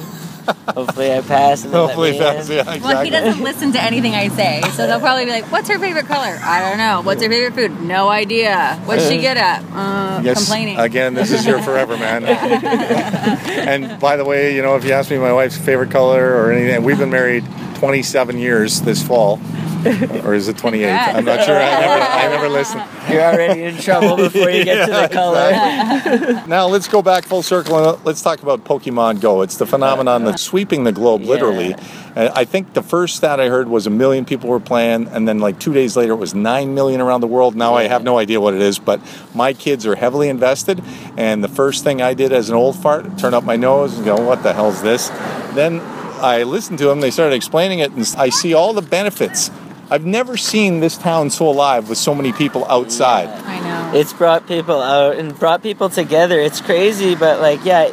[0.74, 1.64] Hopefully I pass.
[1.64, 2.56] And they Hopefully me that's in.
[2.56, 5.68] yeah, Well, he doesn't listen to anything I say, so they'll probably be like, "What's
[5.68, 6.38] her favorite color?
[6.42, 7.02] I don't know.
[7.02, 7.80] What's her favorite food?
[7.82, 8.80] No idea.
[8.84, 9.62] What's she good at?
[9.72, 12.24] Uh, Yes, complaining." again, this is your forever, man.
[12.24, 16.52] and by the way, you know, if you ask me my wife's favorite color or
[16.52, 17.44] anything, we've been married
[17.76, 19.38] 27 years this fall.
[20.24, 20.90] Or is it 28?
[20.90, 21.56] I'm not sure.
[21.56, 22.82] I never, I never listened.
[23.08, 26.46] You're already in trouble before you get to the color.
[26.46, 29.42] Now let's go back full circle and let's talk about Pokemon Go.
[29.42, 31.74] It's the phenomenon that's sweeping the globe, literally.
[32.16, 35.38] I think the first stat I heard was a million people were playing, and then
[35.38, 37.54] like two days later it was nine million around the world.
[37.54, 39.00] Now I have no idea what it is, but
[39.34, 40.82] my kids are heavily invested.
[41.16, 44.04] And the first thing I did as an old fart, turn up my nose and
[44.04, 45.08] go, "What the hell's this?"
[45.54, 45.80] Then
[46.20, 47.00] I listened to them.
[47.00, 49.50] They started explaining it, and I see all the benefits.
[49.90, 53.28] I've never seen this town so alive with so many people outside.
[53.28, 53.60] I
[53.92, 53.98] know.
[53.98, 56.38] It's brought people out and brought people together.
[56.38, 57.90] It's crazy, but like, yeah,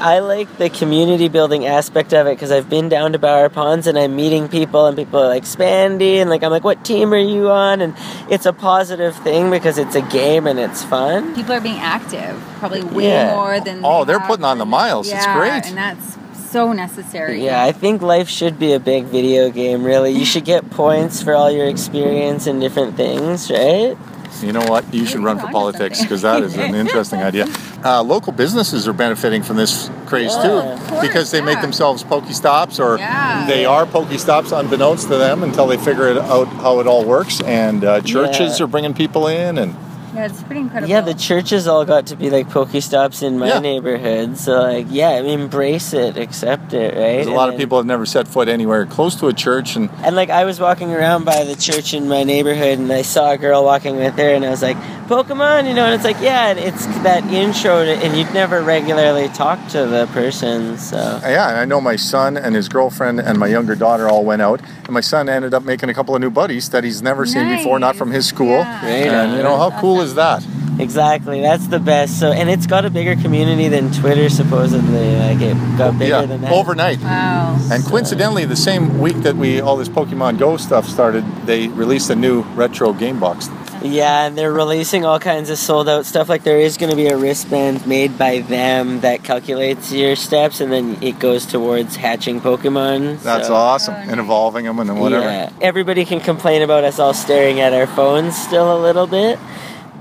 [0.00, 3.86] I like the community building aspect of it because I've been down to Bower Ponds
[3.86, 7.14] and I'm meeting people and people are like Spandy and like I'm like what team
[7.14, 7.94] are you on and
[8.28, 11.34] it's a positive thing because it's a game and it's fun.
[11.34, 13.34] People are being active, probably way Yeah.
[13.36, 13.80] more than.
[13.84, 14.70] Oh, they they're have putting on the been.
[14.70, 15.10] miles.
[15.10, 15.64] It's great.
[15.64, 16.18] and that's
[16.56, 17.44] so necessary.
[17.44, 19.84] Yeah, I think life should be a big video game.
[19.84, 23.94] Really, you should get points for all your experience and different things, right?
[24.40, 24.82] You know what?
[24.92, 27.46] You should run for politics because that is an interesting idea.
[27.84, 32.02] Uh, local businesses are benefiting from this craze Yeah, too of because they make themselves
[32.02, 33.46] pokey stops, or Yeah.
[33.46, 37.04] they are pokey stops unbeknownst to them until they figure it out how it all
[37.04, 37.42] works.
[37.42, 38.64] And uh, churches Yeah.
[38.64, 39.74] are bringing people in and
[40.16, 40.88] Yeah, it's pretty incredible.
[40.90, 43.58] Yeah, the churches all got to be like Pokestops in my Yeah.
[43.58, 44.38] neighborhood.
[44.38, 47.16] So like, yeah, embrace it, accept it, right?
[47.16, 49.32] there's a And lot of then- people have never set foot anywhere close to a
[49.34, 52.90] church and And like I was walking around by the church in my neighborhood and
[52.92, 54.76] I saw a girl walking with her and I was like,
[55.06, 58.60] Pokemon, you know, and it's like, yeah, and it's that intro to, and you'd never
[58.60, 60.96] regularly talk to the person, so.
[61.22, 64.42] Yeah, and I know my son and his girlfriend and my younger daughter all went
[64.42, 67.24] out, and my son ended up making a couple of new buddies that he's never
[67.24, 68.64] seen before, not from his school.
[68.80, 70.46] Great And you know how cool is that?
[70.78, 72.20] Exactly, that's the best.
[72.20, 75.16] So, and it's got a bigger community than Twitter supposedly.
[75.16, 76.52] Like it got oh, bigger yeah, than that.
[76.52, 77.00] overnight.
[77.00, 77.58] Wow.
[77.70, 82.10] And coincidentally, the same week that we all this Pokemon Go stuff started, they released
[82.10, 83.48] a new retro game box.
[83.82, 86.28] Yeah, and they're releasing all kinds of sold out stuff.
[86.28, 90.60] Like there is going to be a wristband made by them that calculates your steps,
[90.60, 93.22] and then it goes towards hatching Pokemon.
[93.22, 95.24] That's so- awesome, oh, and evolving them and then whatever.
[95.24, 99.38] Yeah, everybody can complain about us all staring at our phones still a little bit,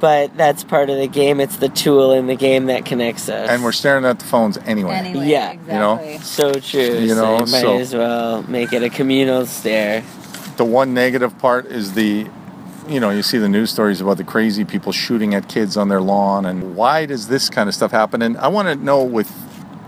[0.05, 1.39] but that's part of the game.
[1.39, 3.49] It's the tool in the game that connects us.
[3.49, 4.93] And we're staring at the phones anyway.
[4.93, 6.19] Anyway, yeah, You know?
[6.21, 6.99] so true.
[6.99, 10.03] You so know, you might so- as well make it a communal stare.
[10.57, 12.27] The one negative part is the,
[12.87, 15.89] you know, you see the news stories about the crazy people shooting at kids on
[15.89, 18.21] their lawn, and why does this kind of stuff happen?
[18.21, 19.33] And I want to know with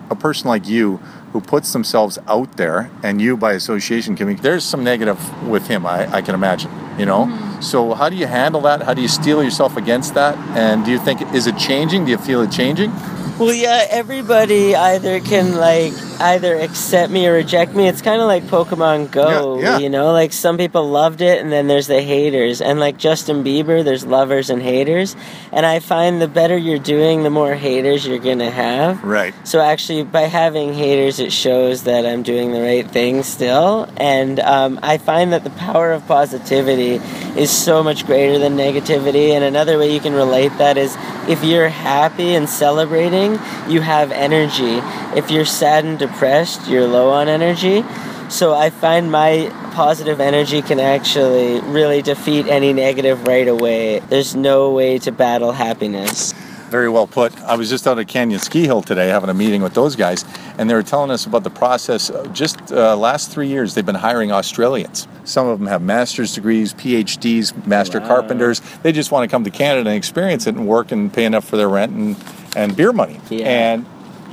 [0.09, 0.97] a person like you
[1.31, 5.85] who puts themselves out there, and you by association, Kimmy, there's some negative with him,
[5.85, 7.25] I, I can imagine, you know?
[7.25, 7.61] Mm-hmm.
[7.61, 8.81] So how do you handle that?
[8.83, 10.37] How do you steel yourself against that?
[10.57, 12.05] And do you think, is it changing?
[12.05, 12.91] Do you feel it changing?
[13.39, 17.87] Well, yeah, everybody either can like either accept me or reject me.
[17.87, 19.77] It's kind of like Pokemon Go, Yeah, yeah.
[19.77, 20.11] you know?
[20.11, 22.61] Like some people loved it and then there's the haters.
[22.61, 25.15] And like Justin Bieber, there's lovers and haters.
[25.51, 29.03] And I find the better you're doing, the more haters you're going to have.
[29.03, 29.35] Right.
[29.43, 33.87] So actually, by having haters, it shows that I'm doing the right thing still.
[33.97, 36.95] And um, I find that the power of positivity
[37.39, 39.29] is so much greater than negativity.
[39.29, 40.95] And another way you can relate that is
[41.29, 43.26] if you're happy and celebrating,
[43.67, 44.79] you have energy.
[45.17, 47.83] If you're sad and depressed, you're low on energy.
[48.29, 53.99] So I find my positive energy can actually really defeat any negative right away.
[53.99, 56.33] There's no way to battle happiness.
[56.69, 57.33] Very well put.
[57.43, 60.25] I was just out at Canyon Ski Hill today having a meeting with those guys,
[60.57, 62.09] and they were telling us about the process.
[62.09, 65.07] uh, Just uh, last three years, they've been hiring Australians.
[65.23, 68.61] Some of them have master's degrees, PhDs, master carpenters.
[68.83, 71.45] They just want to come to Canada and experience it and work and pay enough
[71.45, 72.17] for their rent and,
[72.57, 73.21] and beer money.
[73.45, 73.85] And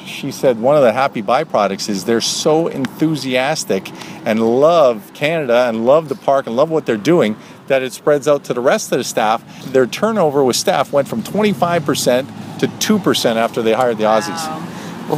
[0.05, 3.91] she said one of the happy byproducts is they're so enthusiastic
[4.25, 7.37] and love Canada and love the park and love what they're doing
[7.69, 9.65] that it spreads out to the rest of the staff.
[9.73, 14.45] Their turnover with staff went from 25% to 2% after they hired the Aussies.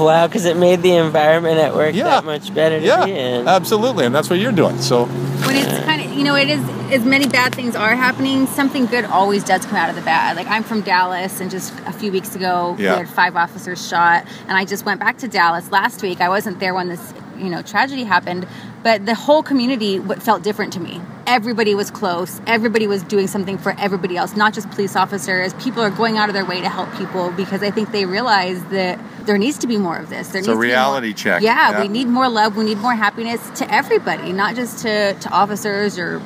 [0.01, 3.49] Wow, because it made the environment at work that much better to Yeah, be in.
[3.49, 4.05] absolutely.
[4.07, 4.81] And that's what you're doing.
[4.81, 6.61] So, when it's kind of you know it is
[6.93, 10.35] as many bad things are happening something good always does come out of the bad
[10.37, 12.93] like i'm from dallas and just a few weeks ago Yeah.
[12.93, 16.29] we had five officers shot and i just went back to dallas last week i
[16.29, 18.47] wasn't there when this you know tragedy happened
[18.83, 23.59] but the whole community felt different to me everybody was close everybody was doing something
[23.59, 26.69] for everybody else not just police officers people are going out of their way to
[26.69, 30.29] help people because i think they realize that there needs to be more of this
[30.29, 31.43] there It's a needs to be more- reality check.
[31.43, 31.81] yeah, Yeah.
[31.83, 35.99] we need more love we need more happiness to everybody not just to, to officers
[35.99, 36.23] or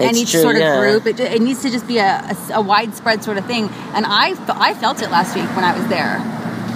[0.00, 0.80] any true, sort of yeah.
[0.80, 2.16] group it, it needs to just be a,
[2.50, 5.78] a, a widespread sort of thing and I, I felt it last week when i
[5.78, 6.20] was there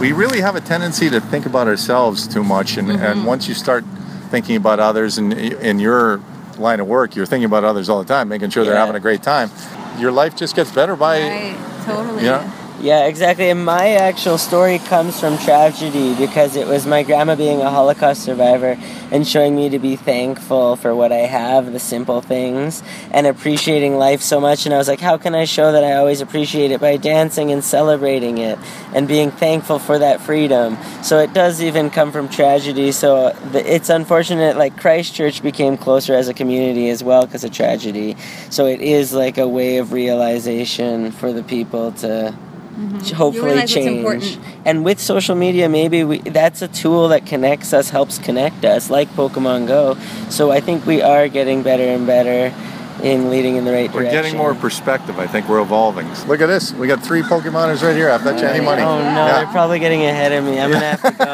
[0.00, 2.76] we really have a tendency to think about ourselves too much.
[2.76, 3.02] And, Mm-hmm.
[3.02, 3.84] and once you start
[4.30, 6.20] thinking about others and in your
[6.58, 9.00] line of work, you're thinking about others all the time, making sure they're having a
[9.00, 9.50] great time.
[9.98, 12.22] Your life just gets better by, totally.
[12.22, 13.50] You know, Yeah, exactly.
[13.50, 18.22] And my actual story comes from tragedy because it was my grandma being a Holocaust
[18.22, 18.78] survivor
[19.10, 23.98] and showing me to be thankful for what I have, the simple things, and appreciating
[23.98, 24.64] life so much.
[24.64, 26.80] And I was like, how can I show that I always appreciate it?
[26.80, 28.60] By dancing and celebrating it
[28.94, 30.78] and being thankful for that freedom.
[31.02, 32.92] So it does even come from tragedy.
[32.92, 38.16] So it's unfortunate, like Christchurch became closer as a community as well because of tragedy.
[38.50, 42.38] So it is like a way of realization for the people to
[42.78, 44.38] You hopefully change.
[44.64, 48.88] And with social media, maybe we, that's a tool that connects us, helps connect us,
[48.88, 49.96] like Pokemon Go.
[50.30, 52.54] So I think we are getting better and better
[53.02, 53.94] in leading in the right direction.
[53.94, 54.22] We're direction.
[54.24, 55.18] getting more perspective.
[55.18, 56.08] I think we're evolving.
[56.26, 56.72] Look at this.
[56.72, 58.10] We got three Pokemoners right here.
[58.10, 58.82] I bet you any money.
[58.82, 59.36] Oh no, Yeah.
[59.44, 60.58] they're probably getting ahead of me.
[60.60, 61.24] I'm gonna have to go.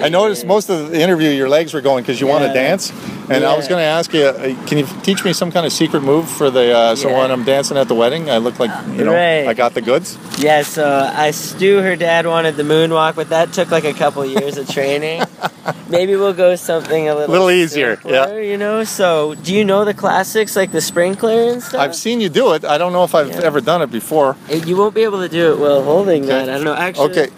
[0.00, 2.90] I noticed most of the interview your legs were going because you want to dance,
[3.30, 5.72] and I was going to ask you, uh, can you teach me some kind of
[5.72, 7.18] secret move for the uh, so Yeah.
[7.18, 9.46] when I'm dancing at the wedding, I look like you know Right.
[9.46, 10.18] I got the goods.
[10.38, 14.24] Yeah, so I Stu, her dad wanted the moonwalk, but that took like a couple
[14.26, 15.22] years of training.
[15.88, 19.84] Maybe we'll go something a little, Little easier, simpler, You know, so do you know
[19.84, 21.80] the classics like the sprinkler and stuff?
[21.80, 22.64] I've seen you do it.
[22.64, 24.36] I don't know if I've ever done it before.
[24.50, 26.48] You won't be able to do it while holding that.
[26.48, 26.74] I don't know.
[26.74, 27.28] Actually, Okay.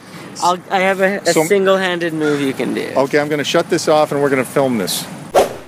[0.42, 2.92] I'll, I have a, a So- single-handed move you can do.
[2.96, 5.07] Okay, I'm going to shut this off and we're going to film this.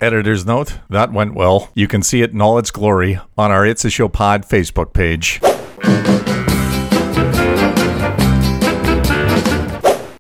[0.01, 1.71] Editor's note, that went well.
[1.75, 4.93] You can see it in all its glory on our It's a Show Pod Facebook
[4.93, 5.41] page.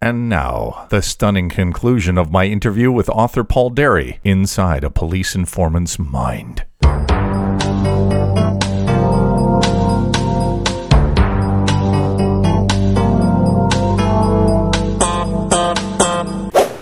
[0.00, 5.34] And now, the stunning conclusion of my interview with author Paul Derry inside a police
[5.34, 6.64] informant's mind.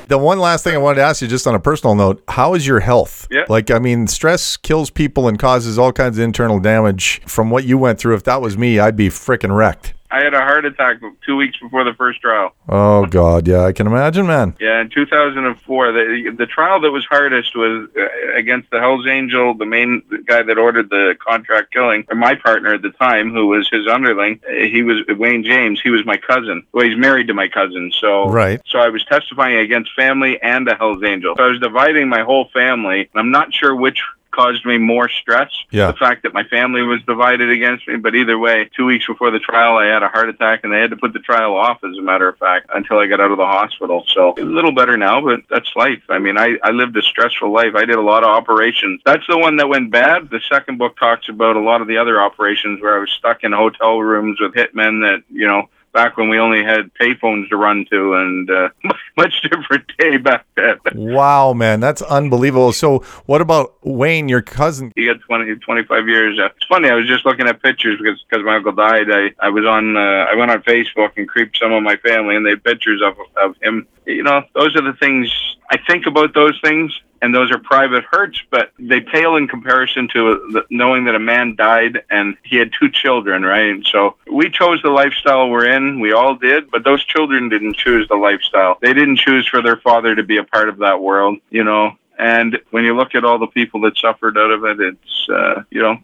[0.09, 2.55] The one last thing I wanted to ask you, just on a personal note, how
[2.55, 3.27] is your health?
[3.29, 3.45] Yeah.
[3.49, 7.21] Like, I mean, stress kills people and causes all kinds of internal damage.
[7.27, 9.95] From what you went through, if that was me, I'd be freaking wrecked.
[10.17, 12.55] I had a heart attack two weeks before the first trial.
[12.71, 13.47] Oh, God.
[13.47, 14.57] Yeah, I can imagine, man.
[14.59, 19.53] Yeah, in 2004, the the trial that was hardest was uh, against the Hell's Angel,
[19.53, 22.07] the main guy that ordered the contract killing.
[22.15, 25.83] My partner at the time, who was his underling, he was Wayne James.
[25.83, 26.67] He was my cousin.
[26.73, 28.63] Well, he's married to my cousin, so Right.
[28.67, 31.35] So I was testifying against family and a Hell's Angel.
[31.37, 33.11] So I was dividing my whole family.
[33.15, 34.01] I'm not sure which
[34.37, 35.51] caused me more stress.
[35.71, 35.91] Yeah.
[35.93, 39.31] The fact that my family was divided against me, but either way, two weeks before
[39.31, 41.83] the trial, I had a heart attack, and they had to put the trial off,
[41.83, 44.05] as a matter of fact, until I got out of the hospital.
[44.09, 46.03] So a little better now, but that's life.
[46.09, 47.75] I mean, I, I lived a stressful life.
[47.75, 49.01] I did a lot of operations.
[49.05, 50.31] That's the one that went bad.
[50.31, 53.43] The second book talks about a lot of the other operations where I was stuck
[53.43, 57.57] in hotel rooms with hitmen that, you know, back when we only had payphones to
[57.57, 58.69] run to, and uh,
[59.17, 60.79] much different day back then.
[60.95, 61.81] Wow, man.
[61.81, 62.73] That's unbelievable.
[62.73, 64.93] So, what about Wayne, your cousin?
[64.95, 66.39] He got 20, 25 years.
[66.39, 66.91] Uh, it's funny.
[66.91, 69.11] I was just looking at pictures because because my uncle died.
[69.11, 69.97] I I was on.
[69.97, 73.01] Uh, I went on Facebook and creeped some of my family, and they had pictures
[73.03, 73.89] of of him.
[74.05, 75.33] You know, those are the things
[75.71, 76.35] I think about.
[76.35, 81.15] Those things, and those are private hurts, but they pale in comparison to knowing that
[81.15, 83.43] a man died and he had two children.
[83.43, 83.71] Right.
[83.71, 86.01] And So we chose the lifestyle we're in.
[86.01, 88.79] We all did, but those children didn't choose the lifestyle.
[88.81, 91.39] They didn't choose for their father to be a part of that world.
[91.51, 91.97] You know.
[92.19, 95.63] And when you look at all the people that suffered out of it, it's uh,
[95.71, 95.99] you know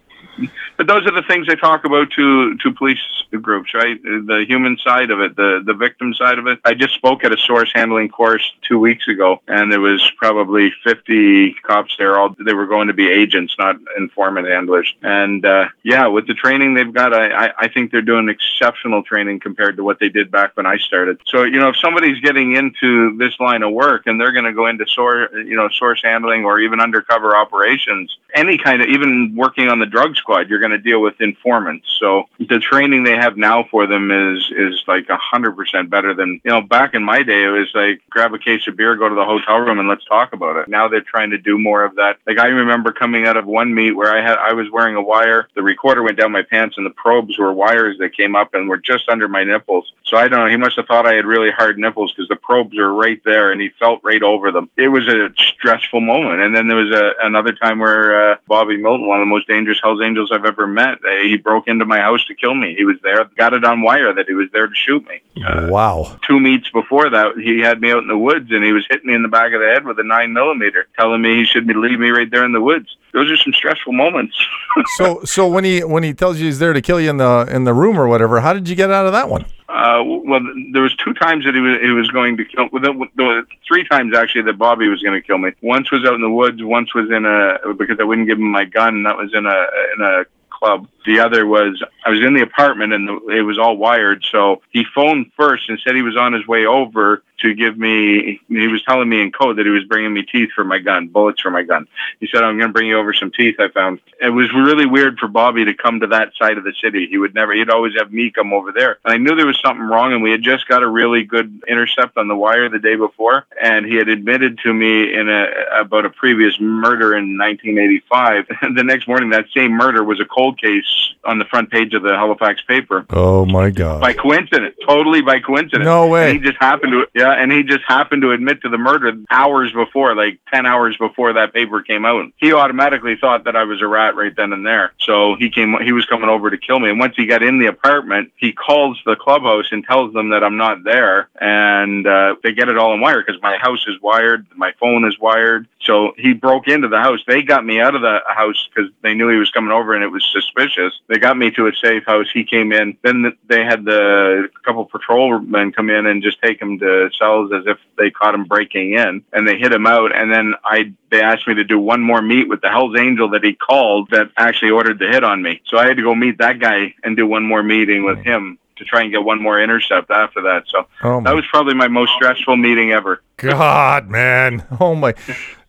[0.76, 2.98] but those are the things they talk about to to police
[3.40, 4.02] groups, right?
[4.02, 6.58] The human side of it, the the victim side of it.
[6.64, 10.72] I just spoke at a source handling course two weeks ago, and there was probably
[10.84, 12.18] 50 cops there.
[12.18, 14.92] All they were going to be agents, not informant handlers.
[15.02, 19.02] And uh, yeah, with the training they've got, I, I I think they're doing exceptional
[19.02, 21.20] training compared to what they did back when I started.
[21.26, 24.52] So you know, if somebody's getting into this line of work and they're going to
[24.52, 29.34] go into source, you know, source handling or even undercover operations, any kind of even
[29.36, 31.86] working on the drug squad, you're going to deal with informants.
[32.00, 36.14] So the training they have now for them is is like a hundred percent better
[36.14, 37.44] than you know back in my day.
[37.44, 40.04] It was like grab a case of beer, go to the hotel room, and let's
[40.04, 40.68] talk about it.
[40.68, 42.16] Now they're trying to do more of that.
[42.26, 45.02] Like I remember coming out of one meet where I had I was wearing a
[45.02, 45.48] wire.
[45.54, 48.68] The recorder went down my pants, and the probes were wires that came up and
[48.68, 49.92] were just under my nipples.
[50.12, 50.46] So I don't know.
[50.46, 53.50] He must have thought I had really hard nipples because the probes are right there,
[53.50, 54.68] and he felt right over them.
[54.76, 56.42] It was a stressful moment.
[56.42, 59.48] And then there was a, another time where uh, Bobby Milton, one of the most
[59.48, 62.74] dangerous Hell's Angels I've ever met, uh, he broke into my house to kill me.
[62.76, 65.22] He was there, got it on wire that he was there to shoot me.
[65.70, 66.18] wow.
[66.28, 69.06] Two meets before that, he had me out in the woods, and he was hitting
[69.06, 71.66] me in the back of the head with a nine millimeter, telling me he should
[71.66, 72.98] be leave me right there in the woods.
[73.14, 74.36] Those are some stressful moments.
[74.98, 77.46] so, so when he when he tells you he's there to kill you in the
[77.50, 79.46] in the room or whatever, how did you get out of that one?
[79.72, 80.40] Uh, well,
[80.72, 82.68] there was two times that he was he was going to kill.
[82.70, 85.52] Well, there were three times actually that Bobby was going to kill me.
[85.62, 86.62] Once was out in the woods.
[86.62, 89.04] Once was in a because I wouldn't give him my gun.
[89.04, 90.88] That was in a in a club.
[91.06, 94.22] The other was I was in the apartment and the, it was all wired.
[94.30, 98.40] So he phoned first and said he was on his way over to give me.
[98.48, 101.08] He was telling me in code that he was bringing me teeth for my gun,
[101.08, 101.86] bullets for my gun.
[102.20, 104.00] He said I'm going to bring you over some teeth I found.
[104.20, 107.06] It was really weird for Bobby to come to that side of the city.
[107.06, 107.52] He would never.
[107.52, 108.98] He'd always have me come over there.
[109.04, 110.12] And I knew there was something wrong.
[110.12, 113.46] And we had just got a really good intercept on the wire the day before.
[113.62, 115.46] And he had admitted to me in a
[115.80, 118.46] about a previous murder in 1985.
[118.74, 122.02] the next morning, that same murder was a cold case on the front page of
[122.02, 123.06] the Halifax paper.
[123.10, 124.00] Oh my God.
[124.00, 125.84] By coincidence, totally by coincidence.
[125.84, 126.30] No way.
[126.30, 129.12] And he just happened to, yeah, and he just happened to admit to the murder
[129.30, 132.32] hours before, like 10 hours before that paper came out.
[132.36, 134.92] He automatically thought that I was a rat right then and there.
[135.00, 136.90] So he came, he was coming over to kill me.
[136.90, 140.44] And once he got in the apartment, he calls the clubhouse and tells them that
[140.44, 141.28] I'm not there.
[141.40, 145.06] And uh, they get it all in wire because my house is wired, my phone
[145.06, 145.66] is wired.
[145.84, 147.20] So he broke into the house.
[147.26, 150.04] They got me out of the house because they knew he was coming over and
[150.04, 150.92] it was suspicious.
[151.08, 152.26] They got me to a safe house.
[152.32, 152.96] He came in.
[153.02, 157.64] Then they had the couple patrolmen come in and just take him to cells as
[157.66, 159.24] if they caught him breaking in.
[159.32, 160.14] And they hit him out.
[160.14, 163.28] And then I they asked me to do one more meet with the Hell's Angel
[163.30, 165.60] that he called that actually ordered the hit on me.
[165.66, 168.58] So I had to go meet that guy and do one more meeting with him
[168.76, 170.64] to try and get one more intercept after that.
[170.68, 173.22] So Oh, that was probably my most stressful meeting ever.
[173.36, 174.64] God, man.
[174.80, 175.14] Oh my.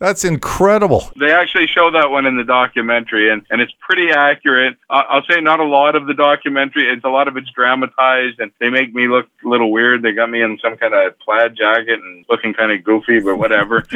[0.04, 1.10] That's incredible.
[1.18, 4.76] They actually show that one in the documentary, and, and it's pretty accurate.
[4.90, 6.90] I- I'll say not a lot of the documentary.
[6.90, 10.02] It's a lot of it's dramatized, and they make me look a little weird.
[10.02, 13.38] They got me in some kind of plaid jacket and looking kind of goofy, but
[13.38, 13.86] whatever.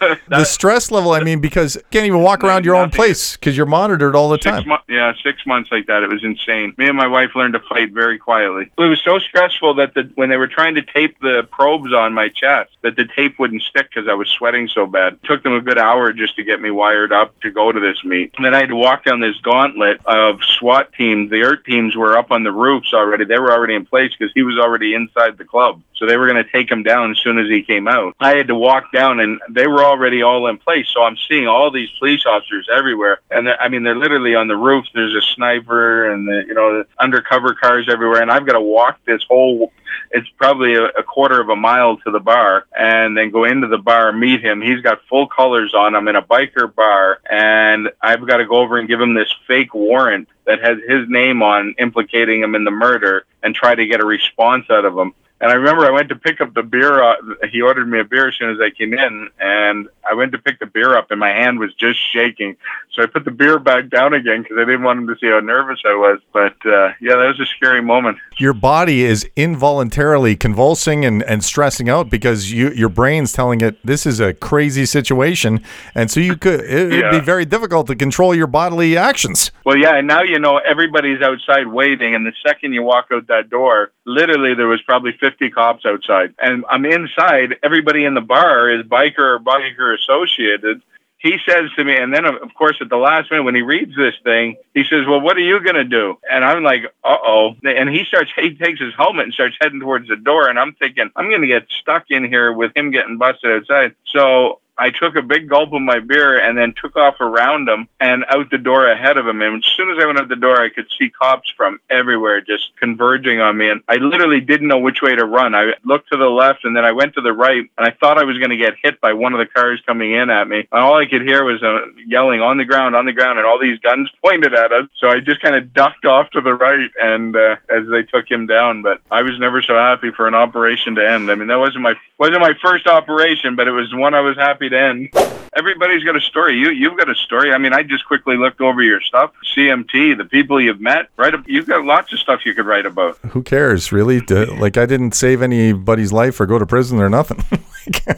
[0.28, 3.56] the stress level, I mean, because you can't even walk around your own place because
[3.56, 4.68] you're monitored all the Six time.
[4.68, 6.02] mo- yeah, six months like that.
[6.02, 6.74] It was insane.
[6.78, 8.70] Me and my wife learned to fight very quietly.
[8.78, 12.12] It was so stressful that the, when they were trying to tape the probes on
[12.14, 15.14] my chest, that the tape wouldn't stick because I was sweating so bad.
[15.14, 17.80] It took them a good hour just to get me wired up to go to
[17.80, 18.32] this meet.
[18.36, 21.30] And then I had to walk down this gauntlet of SWAT teams.
[21.30, 23.24] The ERT teams were up on the roofs already.
[23.24, 25.82] They were already in place because he was already inside the club.
[25.96, 28.14] So they were going to take him down as soon as he came out.
[28.20, 30.88] I had to walk down, and they were already all in place.
[30.92, 34.56] So I'm seeing all these police officers everywhere, and I mean they're literally on the
[34.56, 34.86] roof.
[34.92, 38.60] There's a sniper, and the, you know the undercover cars everywhere, and I've got to
[38.60, 39.72] walk this whole.
[40.10, 43.66] It's probably a, a quarter of a mile to the bar, and then go into
[43.66, 44.60] the bar, meet him.
[44.60, 45.94] He's got full colors on.
[45.94, 49.32] I'm in a biker bar, and I've got to go over and give him this
[49.46, 53.86] fake warrant that has his name on, implicating him in the murder, and try to
[53.86, 55.14] get a response out of him.
[55.44, 57.02] And I remember I went to pick up the beer.
[57.02, 57.16] Uh,
[57.52, 60.38] he ordered me a beer as soon as I came in, and I went to
[60.38, 62.56] pick the beer up, and my hand was just shaking.
[62.94, 65.26] So I put the beer back down again because I didn't want him to see
[65.26, 66.20] how nervous I was.
[66.32, 68.16] But uh, yeah, that was a scary moment.
[68.38, 73.84] Your body is involuntarily convulsing and, and stressing out because you your brain's telling it
[73.84, 75.62] this is a crazy situation,
[75.94, 79.50] and so you could it, it'd be very difficult to control your bodily actions.
[79.66, 83.26] Well, yeah, and now you know everybody's outside waiting, and the second you walk out
[83.26, 87.56] that door, literally there was probably 50 cops outside, and I'm inside.
[87.62, 90.82] Everybody in the bar is biker or biker associated.
[91.18, 93.62] He says to me, and then of of course at the last minute when he
[93.62, 97.16] reads this thing, he says, "Well, what are you gonna do?" And I'm like, "Uh
[97.22, 100.58] oh!" And he starts, he takes his helmet and starts heading towards the door, and
[100.58, 103.94] I'm thinking, I'm gonna get stuck in here with him getting busted outside.
[104.06, 107.88] So I took a big gulp of my beer and then took off around him
[108.00, 109.40] and out the door ahead of him.
[109.40, 112.40] And as soon as I went out the door, I could see cops from everywhere
[112.40, 113.70] just converging on me.
[113.70, 115.54] And I literally didn't know which way to run.
[115.54, 118.18] I looked to the left and then I went to the right and I thought
[118.18, 120.66] I was going to get hit by one of the cars coming in at me.
[120.70, 123.46] And all I could hear was uh, yelling on the ground, on the ground, and
[123.46, 124.88] all these guns pointed at us.
[124.98, 128.30] So I just kind of ducked off to the right and uh, as they took
[128.30, 128.82] him down.
[128.82, 131.30] But I was never so happy for an operation to end.
[131.30, 134.36] I mean, that wasn't my wasn't my first operation, but it was one I was
[134.36, 135.10] happy to end.
[135.56, 136.56] Everybody's got a story.
[136.56, 137.52] You you've got a story.
[137.52, 141.08] I mean, I just quickly looked over your stuff, CMT, the people you've met.
[141.16, 143.18] Right, you've got lots of stuff you could write about.
[143.18, 144.20] Who cares, really?
[144.22, 147.44] To- like I didn't save anybody's life or go to prison or nothing.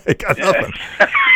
[0.07, 0.73] I got nothing.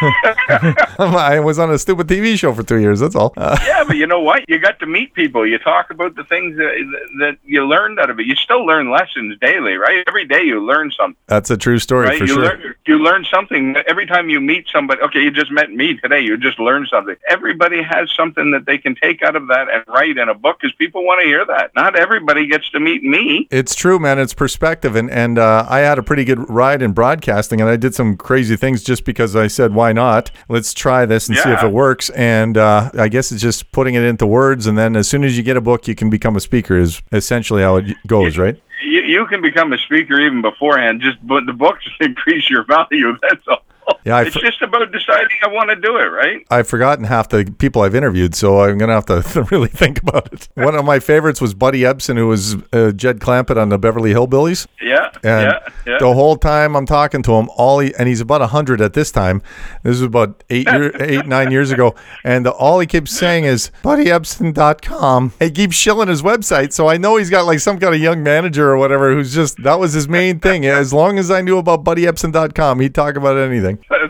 [0.98, 3.00] I was on a stupid TV show for two years.
[3.00, 3.34] That's all.
[3.36, 4.48] Uh, yeah, but you know what?
[4.48, 5.46] You got to meet people.
[5.46, 8.26] You talk about the things that, that you learned out of it.
[8.26, 10.04] You still learn lessons daily, right?
[10.06, 11.16] Every day you learn something.
[11.26, 12.18] that's a true story right?
[12.18, 12.44] for you sure.
[12.44, 14.99] learn you learn something every time you meet somebody.
[15.01, 16.20] Okay, you just met me today.
[16.20, 17.16] You just learned something.
[17.28, 20.59] Everybody has something that they can take out of that and write in a book
[20.61, 21.70] because people want to hear that.
[21.74, 23.48] Not everybody gets to meet me.
[23.51, 24.18] It's true, man.
[24.18, 27.76] It's perspective, and and uh, I had a pretty good ride in broadcasting, and I
[27.76, 30.30] did some crazy things just because I said, "Why not?
[30.48, 33.94] Let's try this and see if it works." And uh, I guess it's just putting
[33.94, 36.36] it into words, and then as soon as you get a book, you can become
[36.36, 36.76] a speaker.
[36.76, 38.61] Is essentially how it goes, right?
[38.82, 41.01] You, you can become a speaker even beforehand.
[41.01, 43.16] Just but the books increase your value.
[43.22, 43.64] That's all.
[44.03, 46.47] Yeah, I it's just about deciding I want to do it, right?
[46.51, 50.33] I've forgotten half the people I've interviewed, so I'm gonna have to really think about
[50.33, 50.49] it.
[50.55, 54.14] One of my favorites was Buddy Ebsen, who was uh, Jed Clampett on the Beverly
[54.14, 54.66] Hillbillies.
[54.81, 55.99] Yeah, And yeah, yeah.
[55.99, 59.12] the whole time I'm talking to him, all he and he's about hundred at this
[59.12, 59.43] time.
[59.83, 63.70] This is about eight year, eight nine years ago, and all he keeps saying is
[63.83, 65.35] BuddyEbsen.com.
[65.39, 68.22] He keeps shilling his website, so I know he's got like some kind of young
[68.22, 70.64] manager or whatever who's just that was his main thing.
[70.64, 73.69] As long as I knew about BuddyEbsen.com, he'd talk about anything.
[73.88, 74.09] That's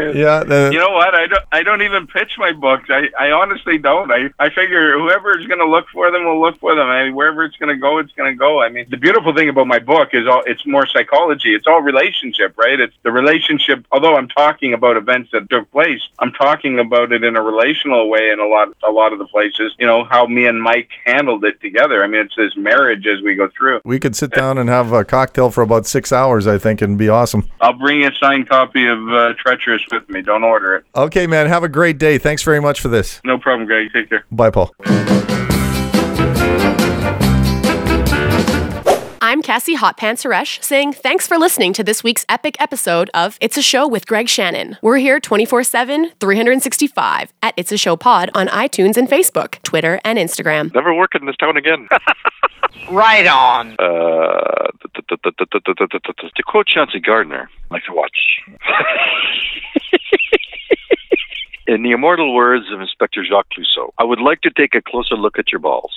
[0.00, 0.16] hilarious.
[0.16, 0.22] you.
[0.22, 1.14] Yeah, the- you know what?
[1.14, 1.44] I don't.
[1.52, 2.88] I don't even pitch my books.
[2.90, 4.10] I, I honestly don't.
[4.10, 6.86] I, I figure whoever is going to look for them will look for them.
[6.86, 8.62] I mean, wherever it's going to go, it's going to go.
[8.62, 10.42] I mean, the beautiful thing about my book is all.
[10.46, 11.54] It's more psychology.
[11.54, 12.78] It's all relationship, right?
[12.78, 13.86] It's the relationship.
[13.92, 18.08] Although I'm talking about events that took place, I'm talking about it in a relational
[18.08, 19.74] way in a lot a lot of the places.
[19.78, 22.02] You know how me and Mike handled it together.
[22.02, 23.80] I mean, it's this marriage as we go through.
[23.84, 26.98] We could sit down and have a cocktail for about six hours, I think, and
[26.98, 27.48] be awesome.
[27.60, 30.22] I'll bring you a signed copy of uh, Treacherous with me.
[30.22, 30.84] Don't order it.
[30.94, 31.46] Okay, man.
[31.46, 32.18] Have a great day.
[32.18, 33.20] Thanks very much for this.
[33.24, 33.88] No problem, Greg.
[33.92, 34.24] Take care.
[34.30, 34.72] Bye, Paul.
[39.28, 43.36] I'm Cassie Hot Pants Suresh saying thanks for listening to this week's epic episode of
[43.40, 44.78] It's a Show with Greg Shannon.
[44.82, 50.00] We're here 24 7, 365 at It's a Show Pod on iTunes and Facebook, Twitter,
[50.04, 50.72] and Instagram.
[50.72, 51.88] Never work in this town again.
[52.90, 53.76] right on.
[53.78, 54.70] Uh,
[56.36, 58.18] to quote Chauncey Gardiner, I like to watch.
[61.68, 65.16] In the immortal words of Inspector Jacques Clouseau, I would like to take a closer
[65.16, 65.92] look at your balls.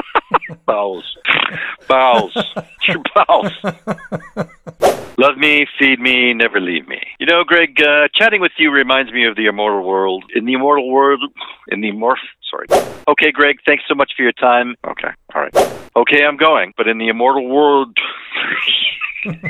[0.66, 1.16] bowels.
[1.88, 2.36] Bowels.
[2.88, 3.52] Your bowels.
[5.18, 7.00] Love me, feed me, never leave me.
[7.18, 10.24] You know, Greg, uh, chatting with you reminds me of the immortal world.
[10.32, 11.20] In the immortal world,
[11.66, 12.18] in the morph.
[12.48, 12.66] Sorry.
[13.08, 14.76] Okay, Greg, thanks so much for your time.
[14.86, 15.56] Okay, all right.
[15.96, 16.72] Okay, I'm going.
[16.76, 17.98] But in the immortal world.
[19.26, 19.40] okay,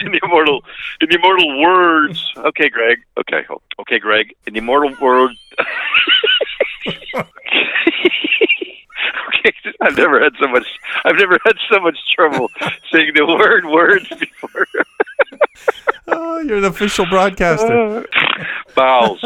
[0.00, 0.64] in the immortal,
[1.00, 2.32] in the immortal words.
[2.38, 2.98] Okay, Greg.
[3.18, 3.46] Okay.
[3.78, 4.34] Okay, Greg.
[4.48, 5.30] In the immortal world.
[9.28, 10.66] okay, I've never had so much.
[11.04, 12.50] I've never had so much trouble
[12.92, 14.66] saying the word words before.
[16.08, 18.06] oh, you're an official broadcaster.
[18.74, 19.24] Bowels.